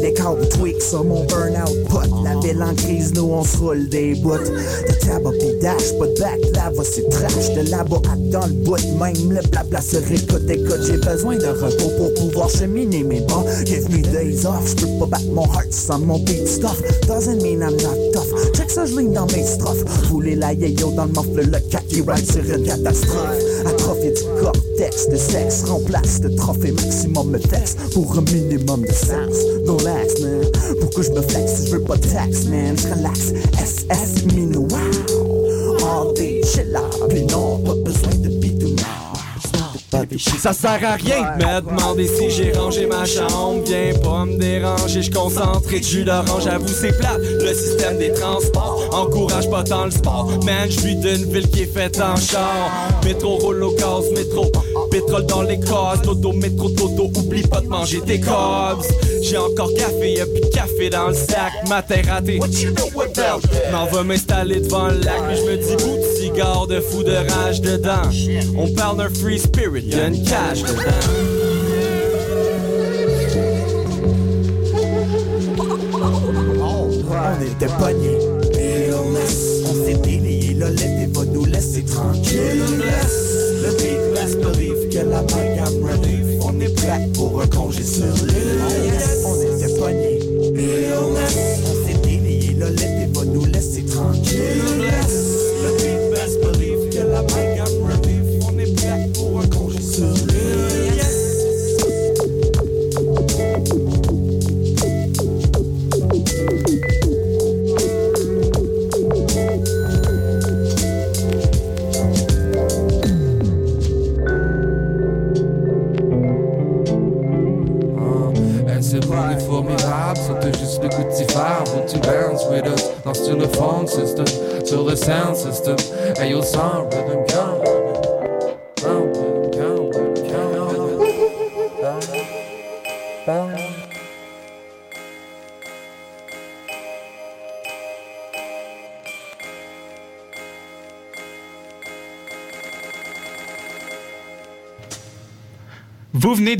[0.00, 2.24] Les câbles tweaks sur mon burn-out pot.
[2.24, 4.38] La ville en crise, nous on se roule des bouts.
[4.38, 7.54] De tabac pis dash, pas de back, lava c'est trash.
[7.54, 10.48] De là-bas à dans le bout, même le blabla se récoute.
[10.48, 13.44] Écoute, j'ai besoin de repos pour pouvoir cheminer mes bons.
[13.66, 16.80] Give me days off, j'peux pas battre mon heart sans mon beat stuff.
[17.06, 18.32] Doesn't mean I'm not tough.
[18.72, 19.84] Ça je dans mes strophes.
[20.08, 23.36] Voulez la yayo dans le morphle, le kaki ride sur une catastrophe.
[23.66, 28.92] Atrophié du cortex de sexe, remplace le trophée maximum me texte pour un minimum de
[28.92, 29.36] sens.
[29.66, 30.44] No lax, man.
[30.80, 32.74] Pourquoi je me flex si je veux pas de tax, man?
[32.76, 35.76] Je SS Mino, wow.
[35.84, 37.51] All day, chill puis non,
[40.22, 43.62] Ça sert à rien de me demander si j'ai rangé ma chambre.
[43.64, 46.44] Viens pas me déranger, je concentré de jus d'orange.
[46.44, 47.20] J'avoue, c'est plate.
[47.20, 50.30] Le système des transports encourage pas tant le sport.
[50.44, 52.70] Man, je suis d'une ville qui est faite en char.
[53.04, 53.72] Métro, roule au
[54.14, 54.50] métro.
[54.92, 56.02] Pétrole dans les cases.
[56.02, 57.10] Toto, métro, toto.
[57.16, 58.84] Oublie pas de manger tes cobs.
[59.22, 61.66] J'ai encore café, y'a plus de café dans le sac.
[61.66, 62.38] Matin raté.
[63.72, 65.22] M'en va m'installer devant le lac.
[65.26, 68.02] Mais je me dis, bout de cigare de fou de rage dedans.
[68.54, 70.82] On parle d'un free spirit, y'a une cage dedans.
[77.14, 78.18] On était pognés.
[79.64, 82.81] On s'est délié, Lolette et va nous laisser tranquille.
[86.44, 88.31] On est prêt pour un congé sur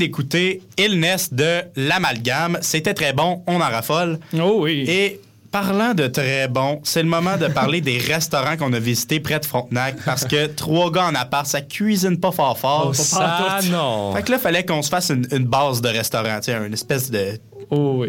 [0.03, 2.57] d'écouter Illness de l'Amalgame.
[2.59, 4.19] C'était très bon, on en raffole.
[4.37, 4.83] Oh oui.
[4.85, 9.21] Et parlant de très bon, c'est le moment de parler des restaurants qu'on a visités
[9.21, 12.87] près de Frontenac parce que trois gars en appart, ça cuisine pas fort fort.
[12.89, 14.13] Oh, ça, non.
[14.13, 16.73] Fait que là, fallait qu'on se fasse une, une base de restaurant, tu sais, une
[16.73, 17.39] espèce de,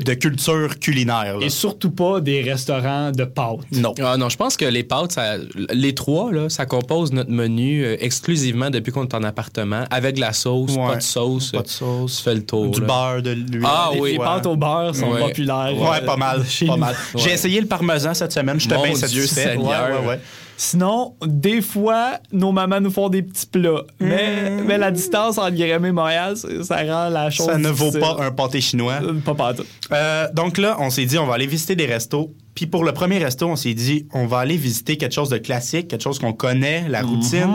[0.05, 1.39] de culture culinaire.
[1.39, 1.47] là.
[1.47, 3.59] Et surtout pas des restaurants de pâtes.
[3.73, 3.95] Non.
[4.03, 5.37] Ah non, je pense que les pâtes, ça-
[5.73, 10.17] les trois, là, ça compose notre menu euh, exclusivement depuis qu'on est en appartement, avec
[10.17, 10.87] de la sauce, Ouais.
[10.89, 11.51] pas de sauce.
[11.53, 12.17] Pas de sauce.
[12.19, 12.71] Tu fais le tour.
[12.71, 12.87] Du là.
[12.87, 13.63] beurre, de l'huile.
[13.65, 14.13] Ah oui.
[14.13, 15.21] Les pâtes au beurre sont Ouais.
[15.21, 15.73] populaires.
[15.77, 16.39] Ouais, euh, pas mal.
[16.41, 16.93] Pas.
[17.17, 17.33] J'ai Ouais.
[17.35, 19.43] essayé le parmesan cette semaine, je te Dieu satisfait.
[19.53, 19.67] Seigneur.
[19.67, 20.21] Ouais, ouais, ouais.
[20.57, 23.83] Sinon, des fois, nos mamans nous font des petits plats.
[23.99, 27.47] Mais, mais la distance entre Grémy et Montréal, ça rend la chose.
[27.47, 28.01] Ça ne vaut difficile.
[28.01, 29.01] pas un pâté chinois.
[29.03, 29.65] Euh, Pas pas tout.
[29.93, 32.33] Euh, donc là, on s'est dit, on va aller visiter des restos.
[32.55, 35.39] Puis pour le premier resto, on s'est dit, on va aller visiter quelque chose de
[35.39, 37.49] classique, quelque chose qu'on connaît, la routine.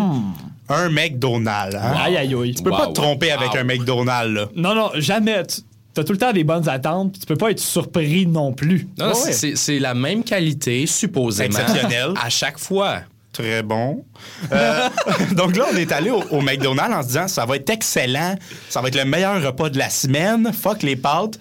[0.68, 1.76] Un McDonald's.
[1.76, 1.94] hein?
[2.04, 2.54] Aïe, aïe, aïe.
[2.54, 4.50] Tu peux pas te tromper avec un McDonald's, là.
[4.56, 5.46] Non, non, jamais.
[5.48, 5.62] Tu
[6.00, 8.88] as tout le temps des bonnes attentes, puis tu peux pas être surpris non plus.
[8.98, 11.58] Non, Ouais, c'est- la même qualité, supposément.
[11.60, 12.14] Exceptionnelle.
[12.22, 13.02] À chaque fois.
[13.32, 14.04] Très bon.
[14.52, 14.90] Euh,
[15.36, 18.36] donc là, on est allé au, au McDonald's en se disant, ça va être excellent,
[18.70, 21.40] ça va être le meilleur repas de la semaine, fuck les pâtes.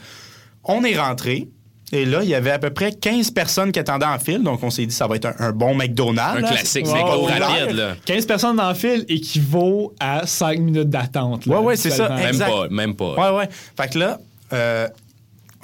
[0.65, 1.49] On est rentré.
[1.91, 4.63] Et là, il y avait à peu près 15 personnes qui attendaient en file, donc
[4.63, 6.37] on s'est dit ça va être un, un bon McDonald's.
[6.37, 6.49] Un là.
[6.51, 7.95] classique, rapide, là.
[8.05, 11.47] 15 personnes dans le fil équivaut à 5 minutes d'attente.
[11.47, 12.11] Ouais, ouais, c'est ça.
[12.11, 12.51] Même Exact.
[12.51, 13.15] pas, même pas.
[13.33, 13.49] Ouais, ouais.
[13.81, 14.19] Fait que là,
[14.53, 14.89] euh,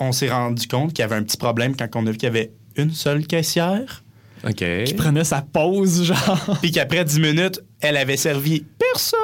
[0.00, 2.26] on s'est rendu compte qu'il y avait un petit problème quand on a vu qu'il
[2.26, 4.02] y avait une seule caissière.
[4.46, 4.62] OK.
[4.84, 6.58] Qui prenait sa pause, genre.
[6.60, 9.18] Puis qu'après 10 minutes, elle avait servi personne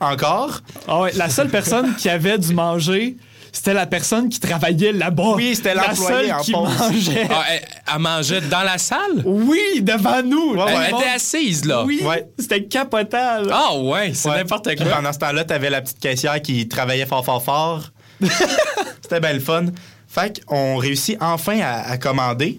[0.00, 0.60] encore.
[0.86, 3.16] Ah ouais, la seule personne qui avait dû manger,
[3.50, 5.32] c'était la personne qui travaillait là-bas.
[5.36, 6.78] Oui, c'était la l'employé seule en qui pause.
[6.78, 7.26] mangeait.
[7.30, 7.60] Ah, elle,
[7.94, 9.22] elle mangeait dans la salle?
[9.24, 10.54] Oui, devant nous.
[10.56, 11.00] Ouais, Elle ouais.
[11.00, 11.84] était assise, là.
[11.84, 12.28] Oui, Ouais.
[12.38, 13.48] c'était capotable.
[13.50, 14.36] Ah ouais, c'est Ouais.
[14.36, 14.86] n'importe quoi.
[14.86, 17.90] Pendant ce temps-là, t'avais la petite caissière qui travaillait fort, fort, fort.
[19.02, 19.66] C'était bien le fun.
[20.08, 22.58] Fait qu'on réussit enfin à, à commander.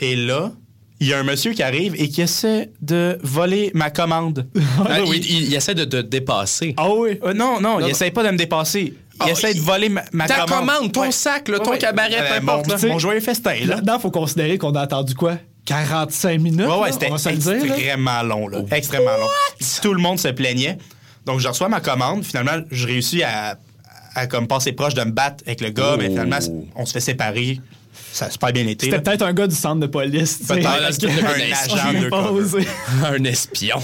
[0.00, 0.52] Et là,
[1.00, 4.46] il y a un monsieur qui arrive et qui essaie de voler ma commande.
[4.88, 6.74] Ah, il, il- il essaie de te dépasser.
[6.76, 7.18] Ah oui.
[7.22, 7.88] Euh, non, non, il non.
[7.88, 8.80] essaie pas de me dépasser.
[8.92, 10.66] Il Ah, essaie de voler ma, ma Ta commande.
[10.68, 11.12] commande, ton Ouais.
[11.12, 11.78] sac, là, Ouais, ton ouais.
[11.78, 12.68] cabaret, Euh, peu importe.
[12.68, 12.88] Mon, là.
[12.94, 13.76] mon joyeux festin, là.
[13.76, 15.36] Là-dedans, il faut considérer qu'on a attendu quoi?
[15.66, 16.60] 45 minutes?
[16.66, 17.76] Ouais, ouais, là, c'était on va se le dire, là.
[17.76, 18.58] extrêmement long, là.
[18.70, 19.26] Extrêmement long.
[19.82, 20.78] Tout le monde se plaignait.
[21.26, 22.24] Donc, je reçois ma commande.
[22.24, 23.58] Finalement, je réussis à,
[24.14, 25.96] à comme passer proche de me battre avec le gars, Oh.
[25.98, 26.38] mais finalement,
[26.76, 27.60] on se fait séparer.
[28.12, 28.86] Ça a super bien été.
[28.86, 30.38] C'était peut-être un gars du centre de police.
[30.46, 33.04] Peut-être un un agent de.
[33.06, 33.80] Un espion.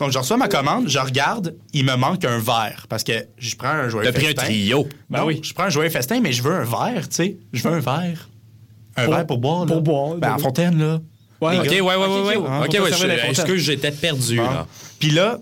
[0.00, 3.56] Donc, je reçois ma commande, je regarde, il me manque un verre parce que je
[3.56, 4.44] prends un joyeux T'as pris un festin.
[4.44, 4.88] trio.
[5.10, 5.40] Ben Non, oui.
[5.42, 7.36] Je prends un joyeux festin, mais je veux un verre, tu sais.
[7.52, 8.28] Je veux un verre.
[8.96, 9.72] Un Pour- verre pour boire, là.
[9.72, 11.00] pour boire, Ben, ben en fontaine, là.
[11.40, 12.36] Ouais, Ok, ouais, ouais, ouais, ouais.
[12.36, 14.44] ok, ouais, je- les excuse, j'étais perdu, Bon.
[14.44, 14.66] là.
[15.00, 15.38] Puis là,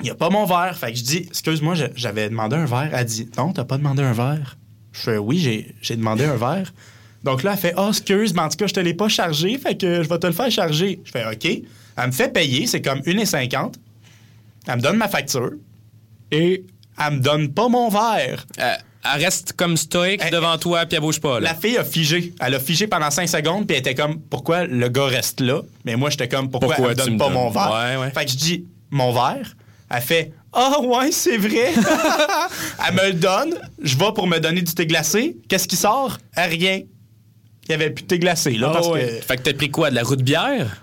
[0.00, 0.76] il n'y a pas mon verre.
[0.76, 2.90] Fait que je dis, excuse-moi, j'avais demandé un verre.
[2.92, 4.56] Elle dit, non, t'as pas demandé un verre?
[4.92, 5.38] Je fais, oui,
[5.82, 6.72] j'ai- demandé un verre.
[7.22, 9.56] Donc là, elle fait, oh, excuse, mais en tout cas, je te l'ai pas chargé,
[9.58, 11.00] fait que je vais te le faire charger.
[11.04, 11.44] Je fais, OK.
[11.44, 13.74] Elle me fait payer, c'est comme 1,50.
[14.66, 15.50] Elle me donne ma facture.
[16.30, 16.64] Et
[16.98, 18.46] elle me donne pas mon verre.
[18.58, 18.74] Euh,
[19.14, 21.52] elle reste comme stoïque devant toi, puis elle bouge pas, là.
[21.52, 22.32] La fille a figé.
[22.40, 25.62] Elle a figé pendant 5 secondes, puis elle était comme, pourquoi le gars reste là?
[25.84, 27.34] Mais moi, j'étais comme, pourquoi, Pourquoi elle me donne me pas donnes?
[27.34, 27.70] mon verre?
[27.72, 28.10] Ouais, ouais.
[28.12, 29.56] Fait que je dis, mon verre?
[29.92, 31.72] Elle fait, ah ouais, c'est vrai.
[32.88, 33.54] elle me le donne.
[33.82, 35.36] Je vais pour me donner du thé glacé.
[35.48, 36.18] Qu'est-ce qui sort?
[36.38, 36.82] Euh, Rien.
[37.68, 39.18] Il y avait plus de thé glacé, là, Ah parce ouais.
[39.20, 40.82] que Fait que t'as pris quoi, de la roue de bière?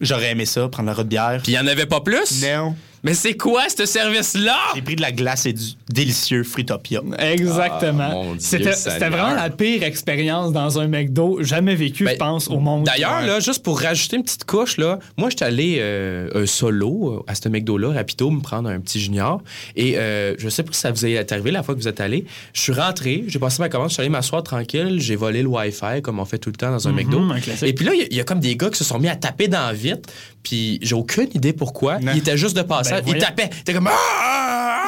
[0.00, 1.40] j'aurais aimé ça, prendre la roue de bière.
[1.42, 2.42] Puis il y en avait pas plus?
[2.42, 2.74] Non.
[3.02, 4.56] Mais c'est quoi, ce service-là?
[4.74, 7.00] J'ai pris de la glace et du délicieux Fruitopia.
[7.18, 8.32] Exactement.
[8.32, 12.84] Ah, C'était vraiment la pire expérience dans un McDo jamais vécue, je pense, au monde.
[12.84, 16.46] Ben, D'ailleurs, là, juste pour rajouter une petite couche, là, moi, j'étais allé euh, euh,
[16.46, 19.42] solo euh, à ce McDo-là, rapido, me prendre un petit junior.
[19.76, 22.00] Et euh, je sais pas si ça vous est arrivé la fois que vous êtes
[22.00, 22.26] allé.
[22.52, 25.48] Je suis rentré, j'ai passé ma commande, je suis allé m'asseoir tranquille, j'ai volé le
[25.48, 27.18] Wi-Fi, comme on fait tout le temps dans un Mhm, McDo.
[27.20, 27.66] un.
[27.66, 28.98] Et puis là, il y a- il y, a comme des gars qui se sont
[28.98, 30.08] mis à taper dans la vitre,
[30.42, 31.98] puis j'ai aucune idée pourquoi.
[32.00, 32.89] Ils étaient juste de passage.
[32.90, 33.20] Ben, voyons.
[33.20, 33.50] tapaient.
[33.64, 33.88] T'es comme...
[33.90, 34.80] Ah!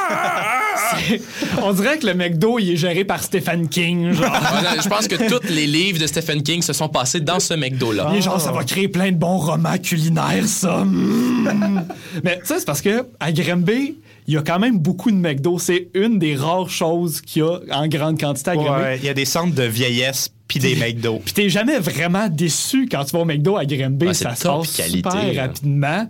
[1.62, 4.12] On dirait que le McDo, il est géré par Stephen King.
[4.12, 4.34] Genre.
[4.82, 8.11] Je pense que tous les livres de Stephen King se sont passés dans ce McDo-là.
[8.12, 10.84] Il est genre, ça va créer plein de bons romans culinaires, ça.
[10.84, 11.86] Mm.
[12.24, 13.96] Mais tu sais, c'est parce que à Granby,
[14.26, 15.59] il y a quand même beaucoup de McDo.
[15.59, 18.82] C'est une des rares choses qu'il y a en grande quantité à Granby.
[18.82, 21.20] Ouais, il y a des centres de vieillesse puis des McDo.
[21.24, 23.62] Puis t'es jamais vraiment déçu quand tu vas au McDo à.
[23.62, 26.09] Ouais, c'est ça se top passe qualité, super rapidement.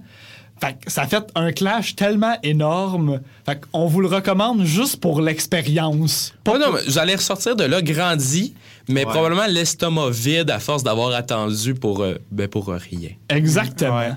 [0.62, 3.20] Fait que ça fait un clash tellement énorme.
[3.44, 6.32] Fait qu'on vous le recommande juste pour l'expérience.
[6.44, 8.54] Pas non, mais vous allez ressortir de là grandi,
[8.88, 13.10] mais probablement l'estomac vide à force d'avoir attendu pour, euh, ben, pour rien.
[13.28, 14.16] Exactement.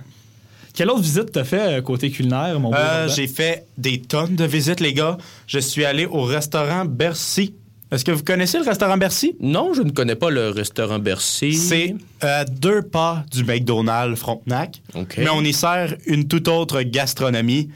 [0.76, 3.08] Quelle autre visite t'as fait euh, côté culinaire, mon beau Euh?
[3.08, 5.18] J'ai fait des tonnes de visites, les gars.
[5.48, 7.56] Je suis allé au restaurant Bercy.
[7.96, 9.38] Est-ce que vous connaissez le restaurant Bercy?
[9.40, 11.54] Non, je ne connais pas le restaurant Bercy.
[11.54, 14.82] C'est à deux pas du McDonald's Frontenac.
[15.18, 17.70] Mais on y sert une toute autre gastronomie.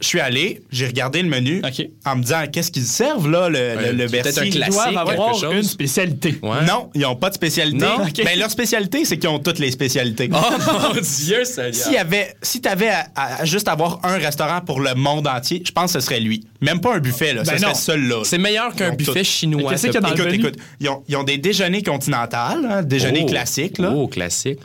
[0.00, 1.62] Je suis allé, j'ai regardé le menu
[2.04, 4.22] en me disant qu'est-ce qu'ils servent là, le, le, le Bercy.
[4.22, 5.54] peut-être un Ils classique, doivent avoir quelque chose.
[5.54, 6.34] une spécialité.
[6.42, 6.64] Ouais.
[6.66, 7.86] Non, ils n'ont pas de spécialité.
[8.24, 10.28] Mais leur spécialité, c'est qu'ils ont toutes les spécialités.
[10.32, 10.36] Oh
[10.94, 11.74] mon Dieu, Seigneur.
[11.74, 15.62] S'il y avait, si t'avais à, à juste avoir un restaurant pour le monde entier,
[15.64, 16.44] je pense que ce serait lui.
[16.60, 17.42] Même pas un buffet, là.
[17.44, 17.74] Ben ce serait non.
[17.74, 18.22] celui-là.
[18.24, 19.24] C'est meilleur qu'un Ils buffet tout.
[19.24, 19.70] chinois.
[19.70, 20.38] Qu'est-ce qu'il y a dans le écoute, menu?
[20.40, 23.26] écoute, ils ont, ils ont des déjeuners continentales, hein, déjeuners Oh.
[23.30, 23.92] classiques, là.
[23.94, 24.58] Oh, classique.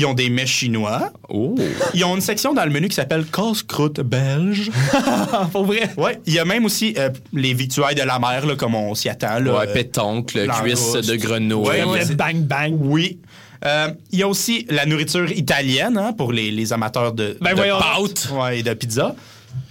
[0.00, 1.12] Ils ont des mets chinois.
[1.28, 1.54] Oh.
[1.92, 4.70] Ils ont une section dans le menu qui s'appelle casse-croûte belge.
[5.52, 5.90] Pour vrai?
[5.98, 8.94] Ouais, il y a même aussi euh, les victuailles de la mer, là, comme on
[8.94, 9.38] s'y attend.
[9.40, 10.92] Là, Ouais, Euh, pétoncle, langouste.
[10.94, 11.68] cuisse de grenouille.
[11.68, 12.74] Ouais, Comme ouais, le c'est- bang bang.
[12.80, 13.18] Oui.
[13.66, 17.50] Euh, Il y a aussi la nourriture italienne hein, pour les, les amateurs de, Ben
[17.50, 17.78] de voyons.
[17.78, 19.14] pâtes ouais, et de pizza.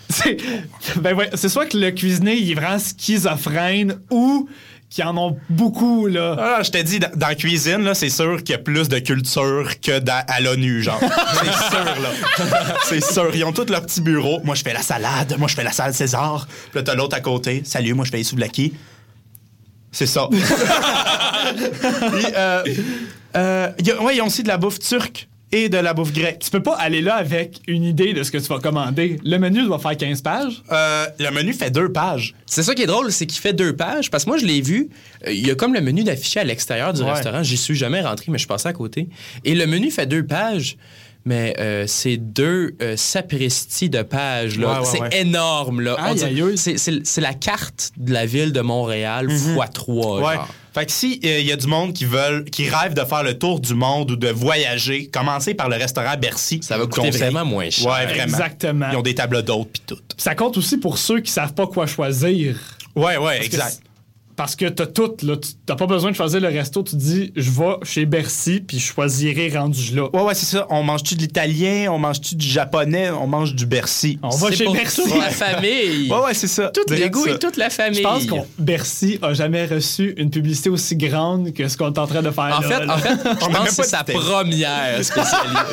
[0.10, 0.38] C'est
[0.98, 4.48] ben ouais, c'est soit que le cuisinier il est vraiment schizophrène ou
[4.90, 6.36] qu'ils en ont beaucoup là.
[6.40, 8.90] Ah, je t'ai dit, dans, dans la cuisine, là, c'est sûr qu'il y a plus
[8.90, 11.00] de culture que dans- à l'ONU, genre.
[11.34, 12.76] c'est sûr, là.
[12.86, 13.36] C'est sûr.
[13.36, 14.42] Ils ont tous leur petit bureau.
[14.44, 15.36] Moi, je fais la salade.
[15.38, 16.48] Moi, je fais la salade César.
[16.72, 17.62] Puis là, t'as l'autre à côté.
[17.66, 18.74] Salut, moi, je fais les souvlaki.
[19.92, 20.28] C'est ça.
[20.32, 22.64] Puis, euh,
[23.38, 26.14] euh, y a- ouais, ils ont aussi de la bouffe turque et de la bouffe
[26.14, 26.40] grecque.
[26.40, 29.20] Tu peux pas aller là avec une idée de ce que tu vas commander.
[29.24, 30.62] Le menu doit faire 15 pages.
[30.72, 32.36] Euh, le menu fait deux pages.
[32.46, 34.12] C'est ça qui est drôle, c'est qu'il fait deux pages.
[34.12, 34.90] Parce que moi, je l'ai vu.
[35.28, 37.12] euh, Il y a comme le menu d'affiché à l'extérieur du Ouais.
[37.14, 37.42] restaurant.
[37.44, 39.08] J'y suis jamais rentré, mais je suis passé à côté.
[39.44, 40.78] Et le menu fait deux pages.
[41.26, 44.58] Mais euh, c'est deux euh, sapristis de pages.
[44.58, 44.74] là.
[44.74, 45.20] Ouais, ouais, c'est ouais.
[45.22, 45.82] énorme.
[45.82, 45.98] Là.
[46.56, 49.54] C'est, la carte de la ville de Montréal Mhm.
[49.56, 50.22] fois trois.
[50.22, 50.36] Ouais.
[50.36, 50.48] genre.
[50.80, 53.38] Fait que si il y a du monde qui veulent, qui rêve de faire le
[53.38, 56.62] tour du monde ou de voyager, commencez par le restaurant Bercy.
[56.64, 57.92] Ça va coûter vraiment moins cher.
[57.92, 58.24] Ouais, vraiment.
[58.24, 58.88] Exactement.
[58.90, 59.98] Ils ont des tables d'hôtes puis tout.
[60.16, 62.58] Ça compte aussi pour ceux qui savent pas quoi choisir.
[62.96, 63.82] Ouais, ouais, Parce que exact.
[64.40, 65.36] Parce que t'as tout, là.
[65.36, 66.82] Tu- T'as pas besoin de choisir le resto.
[66.82, 70.08] Tu dis, je vais chez Bercy, puis je choisirai rendu là.
[70.14, 70.66] Ouais, ouais, c'est ça.
[70.70, 74.18] On mange-tu de l'italien, on mange-tu du japonais, on mange du Bercy.
[74.24, 75.02] On va C'est chez pour Bercy.
[75.04, 76.10] toute la famille.
[76.10, 76.72] Ouais, ouais, c'est ça.
[76.74, 77.32] Tous les goûts ça.
[77.32, 77.98] et toute la famille.
[77.98, 82.00] Je pense que Bercy a jamais reçu une publicité aussi grande que ce qu'on est
[82.00, 82.96] en train de faire En là, fait, là.
[82.96, 85.02] en fait, je pense que c'est sa première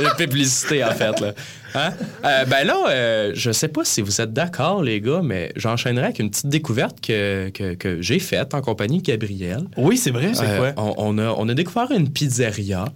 [0.00, 1.20] euh, publicité, en fait.
[1.20, 1.32] Là.
[1.76, 1.92] Hein?
[2.24, 6.06] Euh, ben là, euh, je sais pas si vous êtes d'accord, les gars, mais j'enchaînerai
[6.06, 9.64] avec une petite découverte que, que, que j'ai faite en compagnie de Gabriel.
[9.76, 10.32] Oui, c'est vrai.
[10.34, 10.82] C'est Euh, quoi?
[10.98, 12.86] on, on a, on a découvert une pizzeria.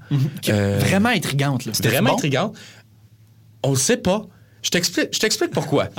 [0.49, 1.72] Euh, Vraiment intrigante, là.
[1.74, 2.16] C'était vraiment bon?
[2.16, 2.53] intriguant.
[3.62, 4.26] On le sait pas.
[4.62, 5.89] Je t'explique, je t'explique pourquoi.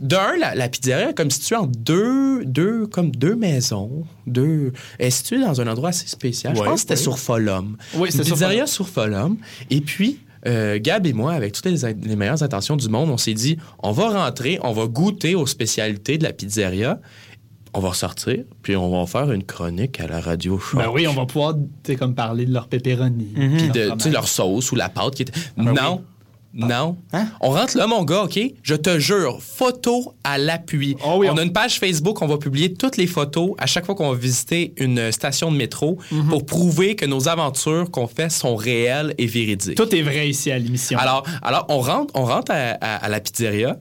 [0.00, 4.04] D'un, la, la pizzeria est comme située en deux, deux, comme deux maisons.
[4.26, 6.56] Deux, elle est située dans un endroit assez spécial.
[6.56, 7.76] Je pense que c'était sur Folum.
[7.94, 9.36] Oui, Une c'était sur pizzeria sur Folum.
[9.68, 13.34] Et puis, euh, Gab et moi, avec toutes les, meilleures intentions du monde, on s'est
[13.34, 17.00] dit, on va rentrer, on va goûter aux spécialités de la pizzeria.
[17.72, 20.78] On va ressortir, puis on va faire une chronique à la radio show.
[20.78, 23.28] Ben oui, on va pouvoir tu sais, comme parler de leur pepperoni.
[23.32, 25.32] Puis leur de, leur sauce ou la pâte qui était.
[25.56, 26.02] Ah non.
[26.52, 26.96] Non.
[27.40, 28.38] On rentre là, mon gars, OK?
[28.62, 30.96] Je te jure, photo à l'appui.
[31.00, 33.94] Ah on, a une page Facebook, on va publier toutes les photos à chaque fois
[33.94, 36.28] qu'on va visiter une station de métro Mhm.
[36.28, 39.76] pour prouver que nos aventures qu'on fait sont réelles et véridiques.
[39.76, 40.98] Tout est vrai ici à l'émission.
[40.98, 43.76] Alors, alors on rentre, on rentre à, à- à la pizzeria.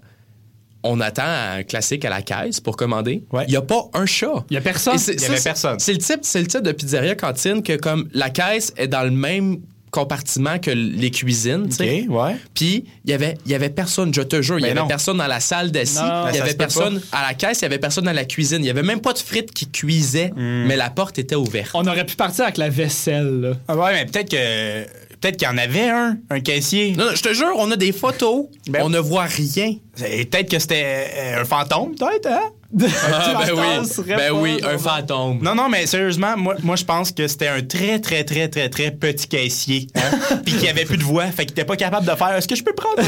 [0.84, 3.24] On attend un classique à la caisse pour commander.
[3.48, 4.46] Il n'y a pas un chat.
[4.50, 4.96] Il y a personne.
[5.08, 5.78] Il y avait personne.
[5.80, 9.04] C'est le type, c'est le type de pizzeria cantine que comme la caisse est dans
[9.04, 9.58] le même
[9.92, 12.06] compartiment que les cuisines, tu sais.
[12.08, 12.36] OK, ouais.
[12.54, 14.88] Puis il y avait il y avait personne, je te jure, il y avait non.
[14.88, 16.00] personne dans la salle d'assis,
[16.32, 18.68] il y avait personne à la caisse, il y avait personne dans la cuisine, il
[18.68, 20.66] y avait même pas de frites qui cuisaient, Hmm.
[20.68, 21.72] mais la porte était ouverte.
[21.74, 23.42] On aurait pu partir avec la vaisselle.
[23.42, 23.52] Là.
[23.68, 24.84] Ah ouais, mais peut-être que
[25.20, 26.94] peut-être qu'il y en avait un, un caissier.
[26.98, 29.76] Non, non, je te jure, on a des photos, Ben- on ne voit rien.
[30.06, 32.52] Et Peut-être que c'était euh, un fantôme, peut-être, hein?
[32.82, 35.40] Ah, ben oui, ben oui, un fantôme.
[35.42, 38.70] Non, non, mais sérieusement, moi, moi je pense que c'était un très, très, très, très,
[38.70, 39.88] très petit caissier.
[39.96, 40.38] Hein?
[40.46, 42.56] Puis qu'il avait plus de voix, fait qu'il était pas capable de faire Est-ce que
[42.56, 43.02] je peux prendre?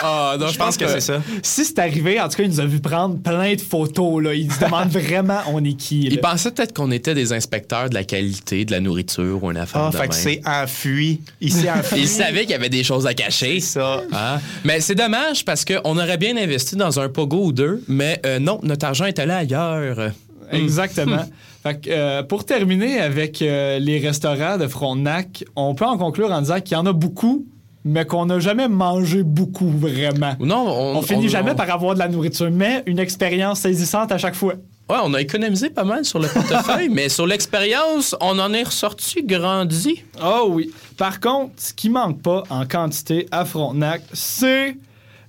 [0.00, 1.20] Ah, non, Je pense que c'est ça.
[1.42, 4.22] Si c'est arrivé, en tout cas, il nous a vu prendre plein de photos.
[4.22, 4.32] Là.
[4.32, 6.02] Il se demande vraiment on est qui.
[6.02, 6.08] là?
[6.12, 9.56] Il pensait peut-être qu'on était des inspecteurs de la qualité de la nourriture ou une
[9.56, 11.20] affaire Ah, de fait que c'est enfui.
[11.40, 12.00] Il s'est enfui.
[12.02, 13.58] Il savait qu'il y avait des choses à cacher.
[13.58, 14.02] ça.
[14.12, 14.38] Ah.
[14.64, 18.38] Mais c'est dommage parce qu'on aurait bien investi dans un pogo ou deux, mais euh,
[18.38, 20.10] non, notre argent est allé ailleurs.
[20.52, 21.24] Exactement.
[21.62, 26.30] Fait que, euh, pour terminer avec euh, les restaurants de Frontenac, on peut en conclure
[26.32, 27.44] en disant qu'il y en a beaucoup,
[27.84, 30.34] mais qu'on n'a jamais mangé beaucoup vraiment.
[30.40, 33.60] Non, on, On finit on- jamais on- par avoir de la nourriture, mais une expérience
[33.60, 34.54] saisissante à chaque fois.
[34.88, 38.62] Ouais, on a économisé pas mal sur le portefeuille, mais sur l'expérience, on en est
[38.62, 40.02] ressorti grandi.
[40.22, 40.72] Oh oui.
[40.96, 44.76] Par contre, ce qui manque pas en quantité à Frontenac, c'est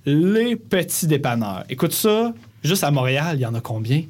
[0.06, 1.64] les petits dépanneurs.
[1.68, 2.32] Écoute ça,
[2.62, 4.02] juste à Montréal, il y en a combien?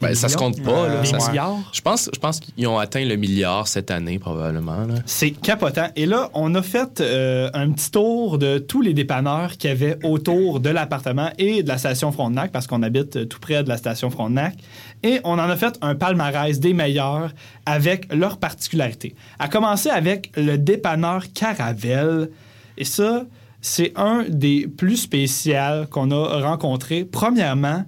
[0.00, 0.88] Ben, ça se compte pas.
[0.88, 1.00] là.
[1.00, 1.58] Des milliards?
[1.72, 4.84] Je pense, je pense qu'ils ont atteint le milliard cette année, probablement.
[5.06, 5.86] C'est capotant.
[5.94, 9.72] Et là, on a fait euh, un petit tour de tous les dépanneurs qu'il y
[9.72, 13.62] avait autour de l'appartement et de la station Frontenac, parce qu'on habite euh, tout près
[13.62, 14.56] de la station Frontenac.
[15.04, 17.30] Et on en a fait un palmarès des meilleurs
[17.64, 19.14] avec leurs particularités.
[19.38, 22.28] À commencer avec le dépanneur Caravelle.
[22.76, 23.24] Et ça,
[23.62, 27.04] c'est un des plus spéciaux qu'on a rencontré.
[27.04, 27.84] Premièrement,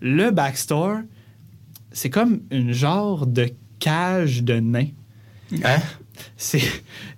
[0.00, 1.00] le backstore,
[1.90, 3.50] c'est comme une genre de
[3.80, 4.88] cage de nains.
[5.64, 5.80] Hein?
[6.36, 6.62] C'est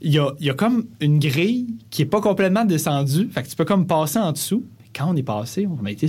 [0.01, 3.43] il y a, il y a comme une grille qui est pas complètement descendue, fait
[3.43, 4.65] que tu peux comme passer en dessous.
[4.95, 6.07] Quand on est passé, on a été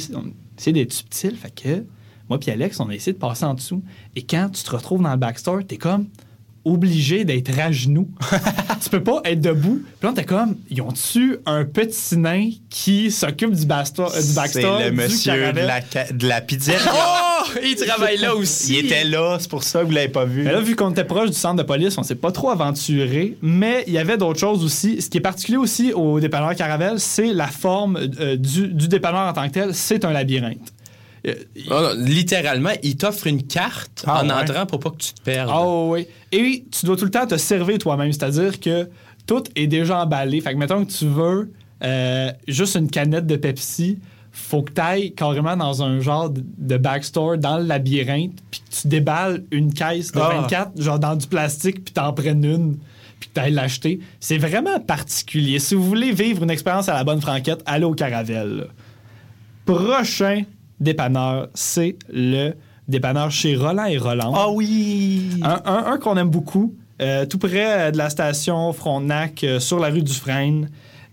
[0.71, 1.85] d'être subtil, fait que
[2.29, 3.83] moi puis Alex, on a essayé de passer en dessous
[4.15, 6.07] et quand tu te retrouves dans le backstore, t'es comme
[6.65, 8.09] obligé d'être à genoux.
[8.83, 9.81] tu peux pas être debout.
[9.99, 14.33] Puis là, t'es comme, ils ont-tu un petit nain qui s'occupe du, backstore, euh, du
[14.33, 14.79] backstore?
[14.79, 15.81] C'est le du monsieur de la,
[16.11, 16.79] de la pizzeria.
[16.93, 17.59] Oh!
[17.63, 18.77] Il travaille là aussi.
[18.77, 20.43] Il était là, c'est pour ça que vous l'avez pas vu.
[20.43, 23.35] Mais là, vu qu'on était proche du centre de police, on s'est pas trop aventuré.
[23.41, 25.01] Mais il y avait d'autres choses aussi.
[25.01, 29.27] Ce qui est particulier aussi au dépanneur Caravelle, c'est la forme euh, du, du dépanneur
[29.27, 29.73] en tant que tel.
[29.73, 30.71] C'est un labyrinthe.
[31.27, 31.35] Euh,
[31.69, 34.33] non, littéralement, il t'offre une carte Ah, en ouais.
[34.33, 35.49] entrant pour pas que tu te perdes.
[35.53, 36.07] Ah oui.
[36.31, 38.11] Et tu dois tout le temps te servir toi-même.
[38.11, 38.89] C'est-à-dire que
[39.27, 40.41] tout est déjà emballé.
[40.41, 41.51] Fait que mettons que tu veux
[41.83, 43.99] euh, juste une canette de Pepsi,
[44.31, 48.81] faut que tu ailles carrément dans un genre de- backstore dans le labyrinthe, puis que
[48.81, 50.41] tu déballes une caisse de Ah.
[50.41, 52.77] 24, genre dans du plastique, puis t'en prennes une,
[53.19, 53.99] puis que tu ailles l'acheter.
[54.19, 55.59] C'est vraiment particulier.
[55.59, 58.67] Si vous voulez vivre une expérience à la bonne franquette, allez au Caravelle.
[59.65, 60.43] Prochain
[60.81, 62.51] dépanneur, c'est le
[62.87, 64.33] dépanneur chez Roland et Roland.
[64.35, 65.29] Ah oui!
[65.43, 69.59] Un, un- un qu'on aime beaucoup, euh, tout près euh, de la station Frontenac, euh,
[69.59, 70.69] sur la rue du Frêne.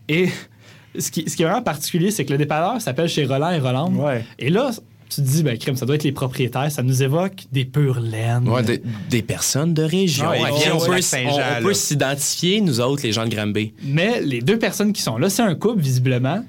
[0.09, 0.29] Et
[0.99, 3.59] ce qui, ce qui est vraiment particulier, c'est que le dépanneur s'appelle chez Roland et
[3.61, 3.93] Roland.
[3.95, 4.25] Ouais.
[4.39, 4.71] Et là,
[5.11, 6.71] tu te dis, ben, crime, ça doit être les propriétaires.
[6.71, 8.47] Ça nous évoque des pures laines.
[8.49, 10.29] Ouais, des, des personnes de région.
[10.29, 13.73] Ouais, on on- on peut s'identifier, nous autres, les gens de Granby.
[13.85, 16.45] Mais les deux personnes qui sont là, c'est un couple, visiblement.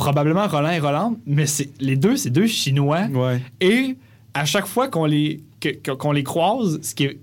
[0.00, 3.02] Probablement Roland et Roland, mais c'est les deux, c'est deux Chinois.
[3.12, 3.40] Ouais.
[3.60, 3.96] Et
[4.32, 5.42] à chaque fois qu'on les,
[5.98, 7.18] qu'on les croise, ce qui est-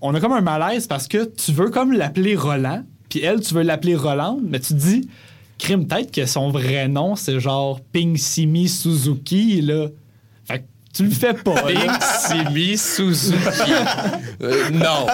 [0.00, 3.54] on a comme un malaise parce que tu veux comme l'appeler Roland, puis elle, tu
[3.54, 5.08] veux l'appeler Roland, mais tu te dis,
[5.58, 9.88] crime, peut-être que son vrai nom, c'est genre Ping Simi Suzuki, là.
[10.96, 11.64] Tu le fais pas.
[12.00, 13.36] Simi Suzuki.
[14.42, 15.06] Euh, non,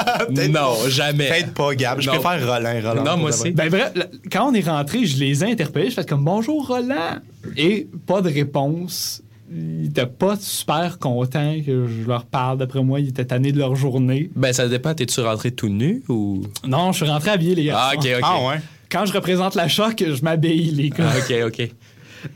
[0.50, 1.28] non, jamais.
[1.28, 2.00] Peut-être pas, Gab.
[2.00, 2.18] Je Non.
[2.18, 2.80] préfère Roland.
[2.82, 3.52] Roland Non, moi aussi.
[3.52, 3.92] Ben bref,
[4.32, 5.90] quand on est rentré, je les ai interpellés.
[5.90, 7.18] Je fais comme bonjour Roland.
[7.56, 9.22] Et pas de réponse.
[9.54, 12.58] ils étaient pas super contents que je leur parle.
[12.58, 14.28] D'après moi, ils étaient tannés de leur journée.
[14.34, 14.92] Ben, ça dépend.
[14.92, 16.42] T'es-tu rentré tout nu ou?
[16.66, 17.76] Non, je suis rentré habillé, les gars.
[17.78, 18.20] Ah, ok, ok.
[18.24, 18.60] Ah ouais.
[18.90, 21.10] Quand je représente la choc, je m'habille, les gars.
[21.12, 21.70] Ah, ok, ok.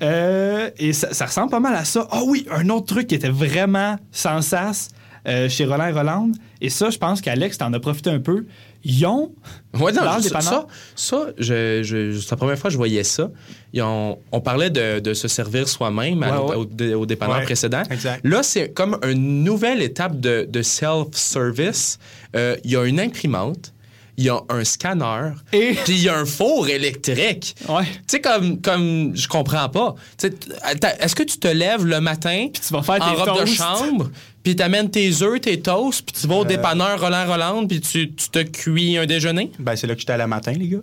[0.03, 2.07] Euh, et ça, ça ressemble pas mal à ça.
[2.11, 4.89] Ah oui, un autre truc qui était vraiment sans sas
[5.27, 6.31] euh, chez Roland et Roland.
[6.61, 8.47] Et ça, je pense qu'Alex t'en a profité un peu.
[8.85, 9.33] Ils ont.
[9.75, 10.41] Ouais, non, le ça,
[10.95, 13.31] ça, je, je- c'est la première fois que je voyais ça.
[13.73, 16.95] Ils ont- on parlait de, de se servir soi-même Ouais, ouais.
[16.95, 17.83] au, au dépanneur Ouais, précédent.
[17.91, 18.21] exact.
[18.25, 21.99] Là, c'est comme une nouvelle étape de, de self-service.
[22.37, 23.73] Euh, Il y a une imprimante,
[24.19, 27.55] il y a un scanner, Et- puis il y a un four électrique.
[27.69, 27.85] Ouais.
[27.85, 29.95] Tu sais, comme, comme je comprends pas.
[30.23, 34.11] Est-ce que tu te lèves le matin tu vas faire en tes robe de chambre,
[34.43, 36.47] puis t'amènes tes œufs, tes toasts, puis tu vas au Euh.
[36.47, 39.51] dépanneur Roland Roland, puis tu, tu te cuis un déjeuner?
[39.59, 40.79] Ben, c'est là que j'étais à la matin, les gars.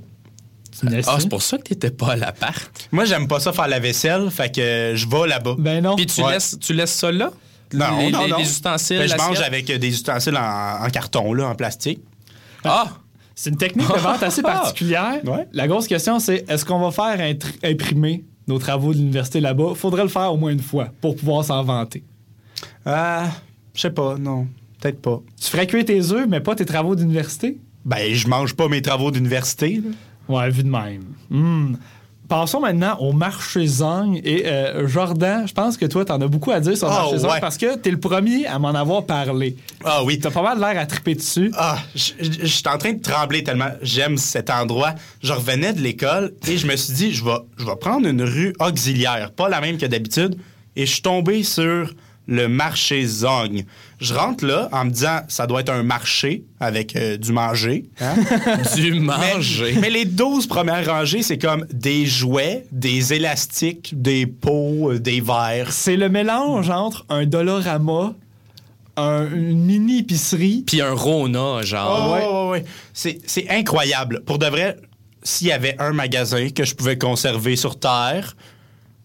[1.08, 2.90] Ah, c'est pour ça que t'étais pas à l'appart.
[2.92, 5.56] Moi, j'aime pas ça faire la vaisselle, fait que je vais là-bas.
[5.60, 5.96] Ben non.
[5.96, 6.34] Puis tu, Ouais.
[6.34, 7.32] laisses, tu laisses ça là?
[7.74, 8.38] Non, les, non, les- non.
[8.38, 12.00] les ustensiles, Ben, je mange avec euh, des ustensiles en, en carton, là, en plastique.
[12.64, 12.88] Ah!
[13.36, 15.22] C'est une technique de vente assez particulière.
[15.26, 15.48] Ouais.
[15.54, 19.74] La grosse question, c'est est-ce qu'on va faire imprimer nos travaux de l'université là-bas?
[19.76, 22.04] Faudrait le faire au moins une fois pour pouvoir s'en vanter.
[22.86, 23.30] Ah,
[23.74, 24.48] je sais pas, non.
[24.80, 25.22] Peut-être pas.
[25.42, 27.58] Tu ferais cuire tes œufs, mais pas tes travaux d'université?
[27.86, 29.82] Ben, je mange pas mes travaux d'université.
[30.28, 31.04] Ouais, vu de même.
[31.30, 31.76] Hmm.
[32.34, 34.20] Passons maintenant au marché Zong.
[34.24, 37.02] Et euh, Jordan, je pense que toi, t'en as beaucoup à dire sur le Ah,
[37.12, 37.40] marché ouais.
[37.40, 39.56] parce que t'es le premier à m'en avoir parlé.
[39.86, 40.18] Ah oui.
[40.18, 41.52] T'as pas mal l'air à triper dessus.
[41.56, 44.96] Ah, je suis en train de trembler tellement j'aime cet endroit.
[45.22, 48.24] Je revenais de l'école et je me suis dit, je vais, je vais prendre une
[48.24, 50.36] rue auxiliaire, pas la même que d'habitude.
[50.76, 51.94] Et je suis tombé sur
[52.28, 53.66] le marché Zong.
[54.00, 57.86] Je rentre là en me disant, ça doit être un marché avec euh, du manger.
[58.00, 58.16] hein?
[58.76, 59.76] Du manger.
[59.80, 65.20] Mais, les 12 premières rangées, c'est comme des jouets, des élastiques, des pots, euh, des
[65.22, 65.72] verres.
[65.74, 68.14] C'est le mélange entre un Dollarama,
[68.96, 70.64] un- une mini-épicerie.
[70.68, 72.08] Puis un Rona, genre.
[72.10, 72.66] Oh, ouais, ouais, ouais.
[72.94, 74.22] C'est, c'est incroyable.
[74.26, 74.78] Pour de vrai,
[75.24, 78.36] s'il y avait un magasin que je pouvais conserver sur Terre,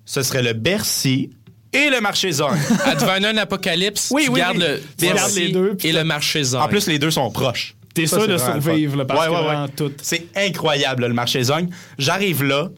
[0.05, 1.31] ce serait le Bercy
[1.73, 2.59] et le marché Zone.
[2.85, 4.63] Advenant un apocalypse, Oui, tu oui, gardes oui.
[4.67, 6.63] le Tu gardes les deux, et le marché Zone.
[6.63, 7.75] En plus, les deux sont proches.
[7.95, 9.45] T'es Ça, sûr de survivre, là, parce Ouais, que ouais, ouais.
[9.47, 9.93] vraiment tout.
[10.03, 11.69] C'est incroyable, le marché Zone.
[11.99, 12.69] J'arrive là.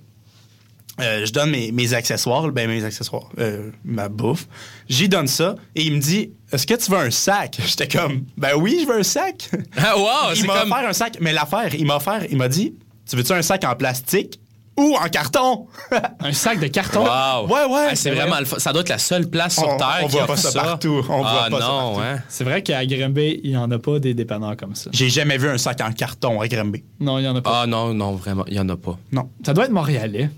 [1.00, 4.46] euh, je donne mes, mes accessoires, ben mes accessoires, euh, ma bouffe.
[4.88, 7.58] J'y donne ça et il me dit Est-ce que tu veux un sac?
[7.66, 9.48] J'étais comme Ben oui, je veux un sac.
[9.76, 12.48] Ah, wow, il m'a comme- offert un sac, mais l'affaire, il m'a offert, il m'a
[12.48, 12.74] dit
[13.08, 14.39] Tu veux-tu un sac en plastique?
[14.80, 15.66] Ou en carton
[16.20, 17.00] Un sac de carton.
[17.04, 17.46] Wow.
[17.48, 17.86] Ouais, ouais.
[17.90, 18.46] Ah, c'est vraiment le.
[18.46, 20.62] Ça doit être la seule place sur On- Terre on qui voit offre pas ça
[20.62, 21.04] partout.
[21.08, 22.00] On ah, voit pas ça non, partout.
[22.00, 22.18] hein.
[22.28, 24.90] C'est vrai qu'à Grimby, il n'y en a pas des dépanneurs comme ça.
[24.92, 26.82] J'ai jamais vu un sac en carton à Granby.
[26.98, 27.60] Non, il n'y en a pas.
[27.62, 28.98] Ah non, non, vraiment, il y en a pas.
[29.12, 29.28] Non.
[29.44, 30.30] Ça doit être montréalais.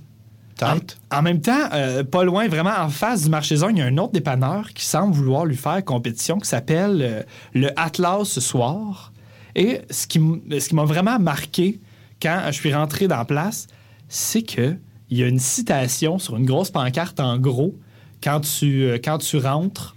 [0.59, 0.99] Peut-être.
[1.11, 3.83] En, en même temps, euh, pas loin, vraiment en face du marché zone, il y
[3.83, 7.23] a un autre dépanneur qui semble vouloir lui faire compétition qui s'appelle euh,
[7.55, 9.13] le Atlas ce soir.
[9.55, 11.81] Et ce qui, m- ce qui m'a vraiment marqué
[12.21, 13.67] quand je suis rentré dans la place,
[14.13, 14.77] c'est que
[15.09, 17.75] il y a une citation sur une grosse pancarte en gros
[18.23, 19.97] quand tu, euh, quand tu rentres.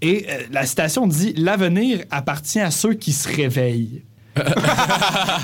[0.00, 4.02] Et euh, la citation dit L'avenir appartient à ceux qui se réveillent.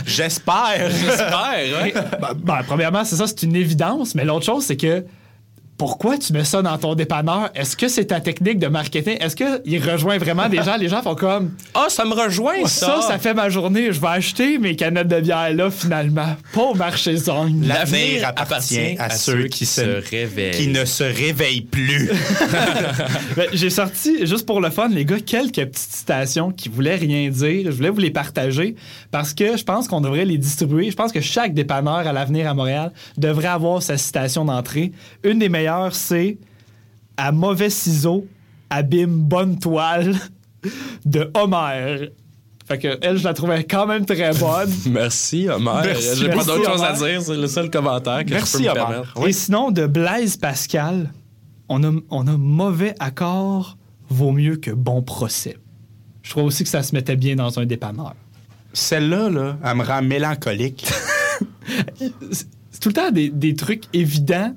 [0.06, 0.90] J'espère.
[0.90, 4.14] J'espère, Et, ben, ben, premièrement, c'est ça, c'est une évidence.
[4.14, 5.04] Mais l'autre chose, c'est que
[5.78, 7.50] pourquoi tu mets ça dans ton dépanneur?
[7.54, 9.16] Est-ce que c'est ta technique de marketing?
[9.20, 10.76] Est-ce qu'il rejoint vraiment des gens?
[10.76, 13.92] Les gens font comme Ah, ça me rejoint, ça, ça fait ma journée.
[13.92, 16.36] Je vais acheter mes canettes de bière là, finalement.
[16.52, 17.62] Pas au marché zone.
[17.64, 20.50] L'avenir appartient à ceux qui se, réveillent.
[20.50, 22.10] qui ne se réveillent plus.
[23.36, 27.28] Ben, J'ai sorti, juste pour le fun, les gars, quelques petites citations qui voulaient rien
[27.28, 27.70] dire.
[27.70, 28.74] Je voulais vous les partager
[29.10, 30.90] parce que je pense qu'on devrait les distribuer.
[30.90, 34.92] Je pense que chaque dépanneur à l'avenir à Montréal devrait avoir sa citation d'entrée.
[35.22, 36.38] Une des meilleures, c'est
[37.16, 38.26] À mauvais ciseau,
[38.70, 40.14] abîme bonne toile
[41.04, 42.10] de Homer.
[42.66, 44.70] Fait que elle, je la trouvais quand même très bonne.
[44.90, 45.80] Merci, Homer.
[45.84, 47.22] Merci, J'ai pas d'autre chose à dire.
[47.22, 48.90] C'est le seul commentaire que Merci, je peux me Homer.
[48.90, 49.26] permettre.
[49.26, 51.12] Et sinon, de Blaise Pascal,
[51.70, 53.76] on a, on a mauvais accord
[54.10, 55.56] vaut mieux que bon procès.
[56.22, 58.14] Je trouve aussi que ça se mettait bien dans un dépanneur.
[58.74, 60.86] Celle-là, là, elle me rend mélancolique.
[62.70, 64.54] C'est tout le temps des, des trucs évidents,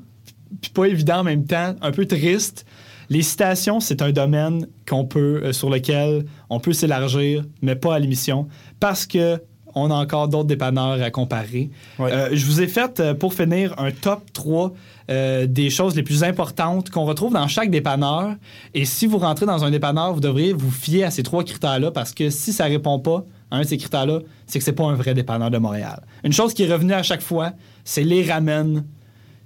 [0.62, 2.66] puis pas évidents en même temps, un peu tristes.
[3.10, 7.96] Les citations, c'est un domaine qu'on peut, euh, sur lequel on peut s'élargir, mais pas
[7.96, 8.48] à l'émission,
[8.80, 9.42] parce que
[9.76, 11.70] on a encore d'autres dépanneurs à comparer.
[12.00, 14.74] Euh, je vous ai fait, euh, pour finir, un top 3
[15.10, 18.36] euh, des choses les plus importantes qu'on retrouve dans chaque dépanneur.
[18.74, 21.92] Et si vous rentrez dans un dépanneur, vous devriez vous fier à ces trois critères-là,
[21.92, 24.86] parce que si ça répond pas à un de ces critères-là, c'est que c'est pas
[24.86, 26.02] un vrai dépanneur de Montréal.
[26.24, 27.52] Une chose qui est revenue à chaque fois,
[27.84, 28.84] c'est les ramen.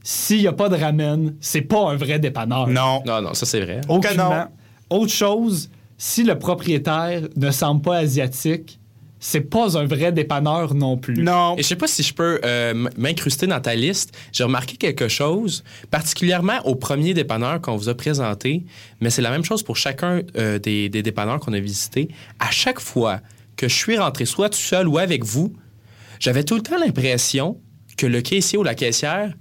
[0.07, 2.67] S'il n'y a pas de ramen, c'est pas un vrai dépanneur.
[2.67, 3.01] Non.
[3.07, 3.81] Non, non, ça c'est vrai.
[3.89, 4.45] Aucunement.
[4.91, 8.79] Autre chose, si le propriétaire ne semble pas asiatique,
[9.19, 11.23] c'est pas un vrai dépanneur non plus.
[11.23, 11.55] Non.
[11.57, 14.15] Et je sais pas si je peux euh, m'incruster dans ta liste.
[14.31, 18.63] J'ai remarqué quelque chose, particulièrement au premier dépanneur qu'on vous a présenté,
[19.01, 22.09] mais c'est la même chose pour chacun euh, des, des dépanneurs qu'on a visités.
[22.39, 23.21] À chaque fois
[23.57, 25.51] que je suis rentré, soit tout seul ou avec vous,
[26.19, 27.59] j'avais tout le temps l'impression
[27.97, 29.33] que le caissier ou la caissière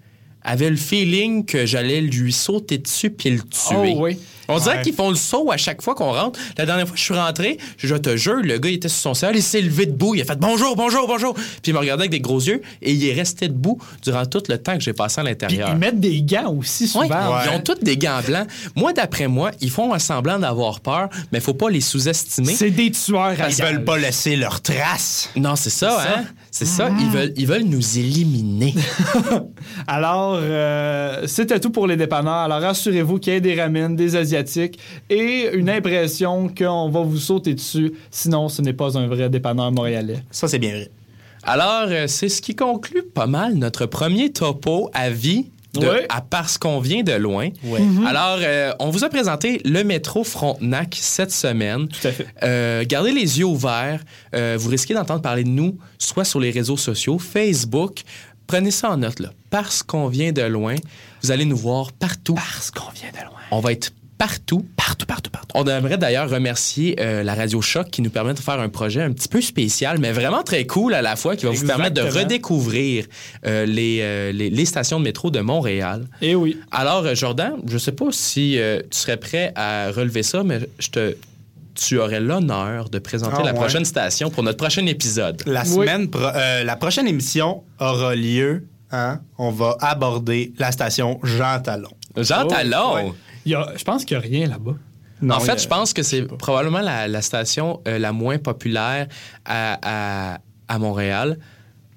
[0.45, 3.95] avait le feeling que j'allais lui sauter dessus puis le tuer.
[3.97, 4.19] Oh oui.
[4.47, 4.83] On dirait Ouais.
[4.83, 6.39] qu'ils font le saut à chaque fois qu'on rentre.
[6.59, 8.99] La dernière fois que je suis rentré, je, te jure, le gars il était sur
[8.99, 11.33] son sol, il s'est levé debout, il a fait bonjour, bonjour, bonjour.
[11.33, 14.43] Puis il me regardait avec des gros yeux et il est resté debout durant tout
[14.51, 15.71] le temps que j'ai passé à Puis l'intérieur.
[15.73, 17.07] ils mettent des gants aussi souvent.
[17.09, 18.47] Ouais, Ils ont tous des gants blancs.
[18.77, 22.55] Moi, d'après moi, ils font un semblant d'avoir peur, mais faut pas les sous-estimer.
[22.55, 25.31] C'est des tueurs à Ils veulent pas laisser leurs traces.
[25.37, 26.25] Non, c'est ça, C'est ça.
[26.55, 26.89] C'est ça.
[27.01, 28.77] Ils, veulent, ils veulent nous éliminer.
[29.89, 32.33] Alors, euh, c'était tout pour les dépanneurs.
[32.33, 34.79] Alors, rassurez-vous qu'il y ait des ramen, des asiatiques
[35.11, 37.95] et une impression qu'on va vous sauter dessus.
[38.09, 40.23] Sinon, ce n'est pas un vrai dépanneur montréalais.
[40.31, 40.91] Ça, c'est bien vrai.
[41.43, 45.51] Alors, euh, c'est ce qui conclut pas mal notre premier topo à vie.
[45.75, 46.07] De, Ouais.
[46.09, 47.49] à parce qu'on vient de loin.
[47.65, 47.81] Ouais.
[47.81, 48.07] Mhm.
[48.07, 51.89] Alors, euh, on vous a présenté le métro Frontenac cette semaine.
[51.89, 52.27] Tout à fait.
[52.43, 54.03] Euh, gardez les yeux ouverts.
[54.35, 58.03] Euh, vous risquez d'entendre parler de nous, soit sur les réseaux sociaux, Facebook.
[58.47, 59.31] Prenez ça en note, là.
[59.51, 60.77] Parce qu'on vient de loin,
[61.23, 62.35] vous allez nous voir partout.
[62.35, 63.41] Parce qu'on vient de loin.
[63.51, 65.49] On va être partout, partout, partout, partout.
[65.55, 69.03] On aimerait d'ailleurs remercier euh, la Radio Choc qui nous permet de faire un projet
[69.03, 71.95] un petit peu spécial, mais vraiment très cool à la fois, qui va vous permettre
[71.95, 73.07] de redécouvrir
[73.47, 76.07] euh, les, euh, les, les stations de métro de Montréal.
[76.23, 76.59] Et oui.
[76.71, 80.89] Alors, Jordan, je sais pas si euh, tu serais prêt à relever ça, mais je
[80.91, 81.17] te,
[81.75, 83.59] tu aurais l'honneur de présenter Ah, la ouais.
[83.59, 85.43] prochaine station pour notre prochain épisode.
[85.47, 85.69] La Oui.
[85.69, 88.65] semaine, pro- euh, la prochaine émission aura lieu.
[88.93, 89.21] Hein?
[89.39, 91.91] On va aborder la station Jean Talon.
[92.17, 92.95] Jean Oh, Talon!
[92.95, 93.13] ouais.
[93.47, 94.75] Il y a- je pense qu'il n'y a rien là-bas.
[95.23, 98.39] Non, en fait, a- je pense que c'est probablement la, la station euh, la moins
[98.39, 99.07] populaire
[99.45, 100.39] à, à-
[100.69, 101.39] à Montréal.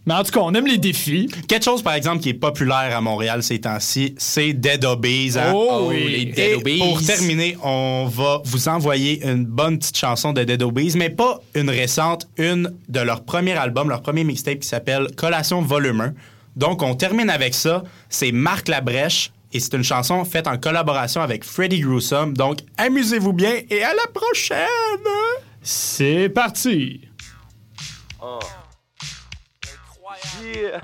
[0.05, 1.27] Mais en tout cas, on aime les défis.
[1.49, 5.37] Quelque chose, par exemple, qui est populaire à Montréal ces temps-ci, c'est Dead Obeez.
[5.37, 5.51] hein?
[5.53, 6.25] Oh, les oui.
[6.27, 6.77] Dead Et Obeez.
[6.77, 11.41] pour terminer, on va vous envoyer une bonne petite chanson de Dead Obeez, mais pas
[11.55, 16.13] une récente, une de leur premier album, leur premier mixtape qui s'appelle Collation Volume 1.
[16.55, 17.83] Donc, on termine avec ça.
[18.07, 22.37] C'est Marc Labrèche et c'est une chanson faite en collaboration avec Freddie Gruesome.
[22.37, 24.57] Donc, amusez-vous bien et à la prochaine!
[25.61, 27.01] C'est parti.
[30.41, 30.79] Yeah.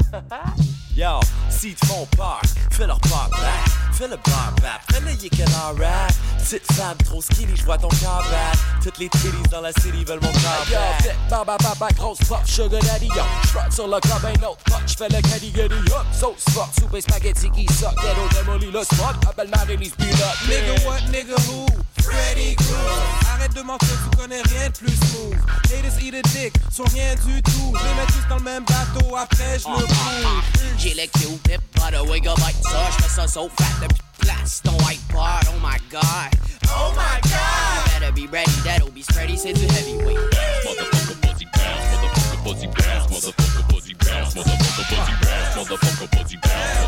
[0.95, 1.19] Yo,
[1.49, 3.82] si te font peur, fais leur peur back.
[4.03, 6.13] Fais le bar back, fais le yick and alright.
[6.37, 8.57] Petite femme trop skinny, j'vois ton corps back.
[8.83, 12.81] Toutes les titties dans la city veulent mon corps Yo, baba, baba, grosse pop, sugar
[12.81, 13.23] daddy, yo.
[13.45, 16.05] J'frotte sur le club, un autre pot, j'fais le caddy, gaddy, up.
[16.11, 19.15] Sauce sport, soupe et spaghetti qui suck, ghetto démoli le spot.
[19.29, 20.19] Appelle Marie-Lise Pilote.
[20.49, 21.65] Nigga what, nigga who?
[22.01, 23.33] Freddy Krueger.
[23.33, 25.37] Arrête de mentir, tu connais rien de plus smooth.
[25.65, 27.73] Haters eat a dick, sont rien du tout.
[27.73, 30.43] Je les mets tous dans le même bateau, après je le prouve.
[30.77, 32.89] J'ai le Q-tip, pas de wiggle like ça.
[32.91, 33.87] J'fais ça so fat
[34.23, 35.47] depuis place ton whiteboard.
[35.49, 36.31] Oh my god.
[36.69, 37.85] Oh my god.
[37.85, 40.17] You better be ready, that'll be sturdy, c'est du heavyweight.
[40.65, 46.79] Motherfucker buzzy bounce, motherfucker buzzy bounce, motherfucker buzzy bounce, motherfucker buzzy bounce, motherfucker buzzy bounce,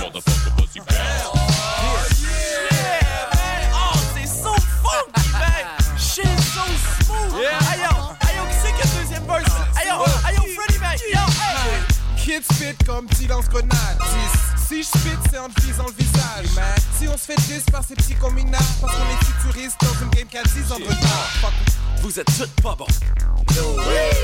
[0.00, 1.62] motherfucker buzzy bounce, motherfucker.
[3.74, 4.26] Oh, qui
[8.62, 9.52] c'est qui a deuxième verse?
[10.54, 10.78] Freddy!
[11.12, 11.80] Yo, hey!
[12.16, 13.98] Kid spit comme petit lance-grenade.
[14.72, 16.46] Si je spit, c'est en te visant le visage.
[16.98, 20.10] Si on se fait 10 par ces petits combinats, parce qu'on est futuriste dans une
[20.12, 21.28] game qui a 10 ans de retard.
[21.42, 21.52] Fuck.
[22.00, 22.86] Vous êtes toutes pas bons.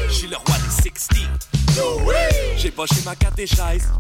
[0.09, 1.49] J'suis le roi des 60.
[2.57, 3.91] J'ai poché ma carte des chaises.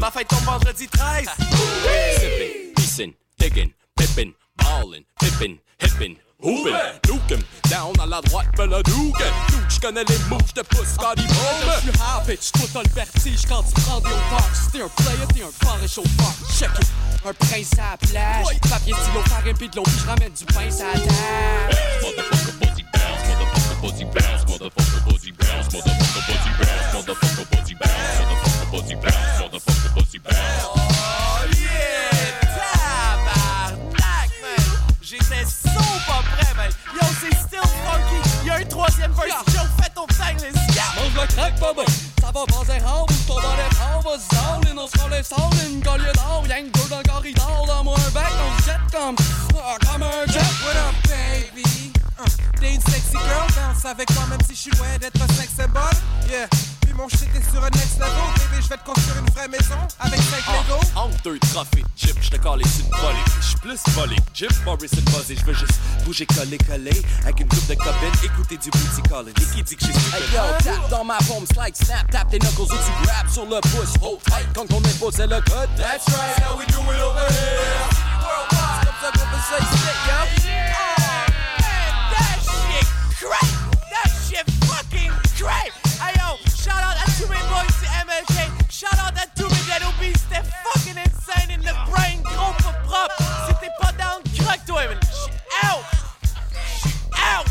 [0.00, 1.26] Ma fête tombe vendredi 13.
[2.14, 4.30] Sippin', pissin', diggin', pippin',
[4.84, 6.16] ballin', pippin', hippin'.
[6.42, 6.76] Hoopin',
[7.08, 9.32] nukin', down à la droite, le dougan.
[9.48, 11.78] Dude, j'connais les moves, j'te pousse Scotty Bowman.
[11.80, 14.50] J'suis high pitch, toi t'as le vertige quand tu prends des hauteurs.
[14.52, 16.34] Si t'es un player, t'es un fort réchauffeur.
[16.58, 16.86] Check it.
[17.24, 18.60] Un prince à la plage.
[18.68, 21.00] Papier, stylo, farine, pis de l'eau, pis j'ramène du pain la table.
[22.02, 28.20] Motherfucker buzzy bounce, motherfucker buzzy bounce, motherfucker buzzy bounce, motherfucker buzzy bounce, motherfucker buzzy bounce,
[28.20, 30.73] motherfucker buzzy bounce, motherfucker buzzy bounce.
[39.04, 39.54] Y'a troisième verse!
[39.54, 40.06] Yo, fais ton
[40.74, 40.82] gars!
[40.96, 41.82] Mange le crack, baba.
[42.20, 42.80] Ça va passer
[44.00, 44.98] va se zone, on se
[45.68, 49.16] une collier d'or, y'en deux dans le corridor, dans moi un bec, on jette comme,
[49.16, 50.40] comme un jet.
[50.64, 51.92] What up, baby?
[52.18, 55.34] Uh, T'es une sexy girl, bounce avec moi même si je suis loin d'être un
[55.34, 55.82] sex symbol.
[56.30, 56.48] Yeah,
[57.08, 60.20] shit est sur un next level, baby, je vais te construire une vraie maison avec
[60.20, 60.80] 5 Lego.
[60.96, 63.18] Ah, entre deux trophées, Jim, je te calais une volée.
[63.40, 65.36] Je suis plus volé, Jim Morrison buzzé.
[65.36, 67.02] Je veux juste bouger, coller, coller.
[67.22, 69.34] Avec une coupe de copines, écouter du booty calling.
[69.36, 72.30] Et qui dit que j'ai super Hey yo, tap dans ma paume, slide, snap, tap
[72.30, 75.68] tes knuckles ou tu grab sur le pouce, hold tight quand on impose le code.
[75.76, 78.04] That's right, how we do it over here.
[78.80, 80.14] C'est comme ça qu'on peut ça ici, yo.
[80.16, 81.30] Oh,
[81.60, 82.86] man, that shit
[83.20, 83.50] great.
[83.90, 85.72] That shit fucking great.
[86.00, 86.13] Yo,
[86.64, 88.72] shout out à tous mes boys du MLK.
[88.72, 90.16] Shout out à tous mes dead obese.
[90.16, 92.22] C'était fucking insane in the brain.
[92.22, 93.22] Gros pas propre.
[93.46, 94.98] Si t'es pas down, craque toi, man.
[95.64, 95.84] Out.
[97.12, 97.46] Out.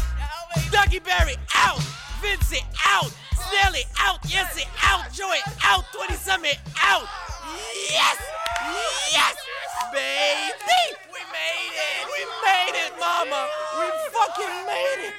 [0.72, 1.38] Dougie Berry
[1.68, 1.80] out.
[2.22, 3.12] Vince out.
[3.36, 4.20] Snelly out.
[4.26, 5.14] Yes, it out.
[5.14, 5.86] Joey out.
[5.94, 7.08] 20 Summit out.
[7.90, 8.18] Yes.
[9.12, 9.36] Yes.
[9.94, 10.84] Baby.
[11.14, 12.04] We made it.
[12.10, 13.48] We made it, mama.
[13.78, 15.14] We fucking made it.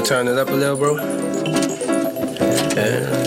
[0.00, 0.96] Wanna turn it up a little, bro?
[2.74, 3.19] Yeah.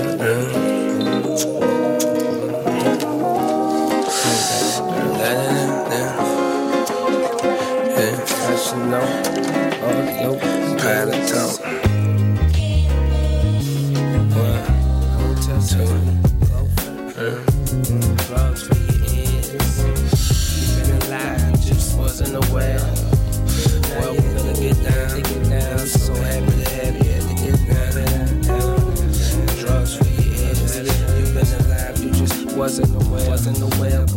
[33.48, 34.13] in the web.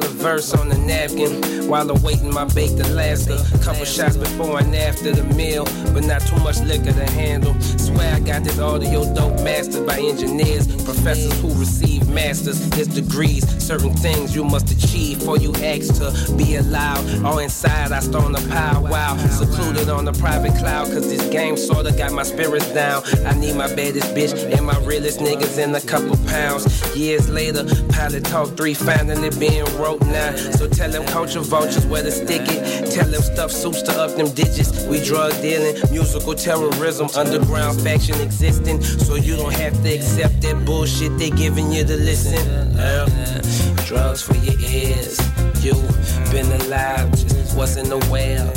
[0.00, 3.36] Dollar verse on the napkin while awaiting my baked Alaska.
[3.62, 7.58] Couple shots before and after the meal, but not too much liquor to handle.
[7.60, 13.44] Swear I got this audio dope mastered by engineers, professors who receive masters, his degrees.
[13.62, 17.24] Certain things you must achieve before you ask to be allowed.
[17.24, 21.92] All inside, I storm the powwow, secluded on a private cloud, cause this game sorta
[21.92, 23.02] got my spirits down.
[23.24, 26.64] I need my baddest bitch and my realest niggas in a couple pounds.
[26.96, 30.34] Years later, pilot talk three finally being now.
[30.58, 32.90] So tell them culture vultures where to stick it.
[32.90, 34.84] Tell them stuff suits to up them digits.
[34.86, 38.82] We drug dealing, musical terrorism, underground faction existing.
[38.82, 42.46] So you don't have to accept that bullshit they giving you to listen.
[42.76, 43.06] Uh,
[43.86, 45.18] drugs for your ears.
[45.62, 45.74] You
[46.30, 48.52] been alive, just wasn't aware.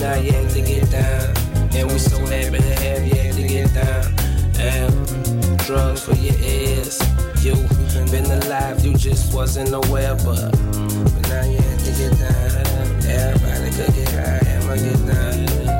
[0.00, 1.36] Now you have to get down.
[1.74, 4.06] And we so happy to have you to get down.
[4.58, 6.87] Uh, drugs for your ears.
[9.08, 12.58] Just wasn't aware, but, but now you have to get down.
[13.06, 15.77] Everybody could get high, I'ma get down.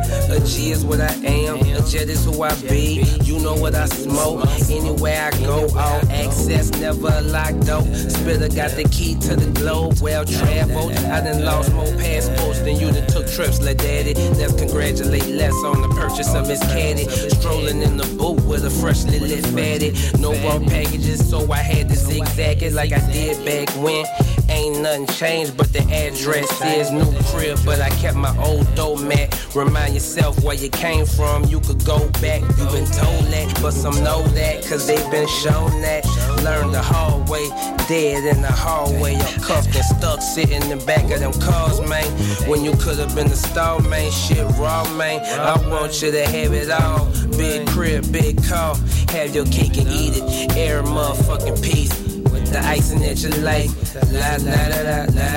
[0.49, 3.05] G is what I am, a jet is who I be.
[3.23, 7.83] You know what I smoke, anywhere I go, all access, never locked door.
[7.95, 10.93] Spitter got the key to the globe, well traveled.
[10.93, 14.15] I done lost more passports than you that took trips, let daddy.
[14.15, 17.07] Let's congratulate less on the purchase of his caddy.
[17.09, 19.93] Strolling in the boot with a freshly lit fatty.
[20.19, 24.07] No raw packages, so I had to zigzag it like I did back when.
[24.49, 27.59] Ain't nothing changed, but the address is new crib.
[27.65, 29.29] But I kept my old dough mat.
[29.55, 31.45] Remind yourself where you came from.
[31.45, 32.41] You could go back.
[32.41, 36.05] You been told that, but some know that, cause they been shown that.
[36.43, 37.49] Learn the hard way,
[37.89, 39.17] dead in the hallway.
[39.17, 42.07] I'm cuffed and stuck, sitting in the back of them cars, man.
[42.49, 44.11] When you could have been the star, man.
[44.11, 45.21] Shit raw, man.
[45.39, 47.07] I want you to have it all.
[47.37, 48.77] Big crib, big car.
[49.11, 50.57] Have your cake and eat it.
[50.57, 52.08] Air motherfucking piece
[52.51, 53.71] the icing that you like.
[54.13, 55.29] La la la la la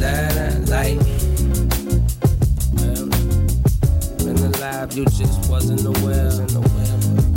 [0.00, 0.98] la la like.
[2.74, 3.06] Well,
[4.18, 6.30] been alive, you just wasn't aware.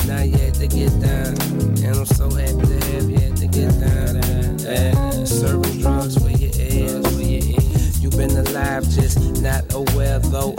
[0.07, 1.35] Not yet to get down,
[1.83, 4.59] and I'm so happy to have you had to get down.
[4.59, 5.23] Yeah.
[5.25, 8.01] Serving drugs for your ass.
[8.01, 10.55] you've been alive, just not aware though.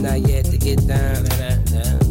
[0.00, 2.07] Not yet to get down.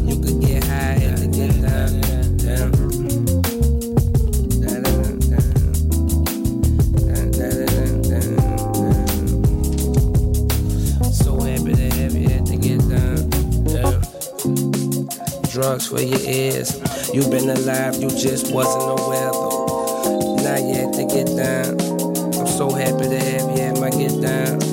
[15.60, 16.78] Drugs for your ears.
[17.12, 20.36] You've been alive, you just wasn't aware though.
[20.36, 21.80] Now you had to get down.
[22.38, 24.67] I'm so happy to have you at my get down.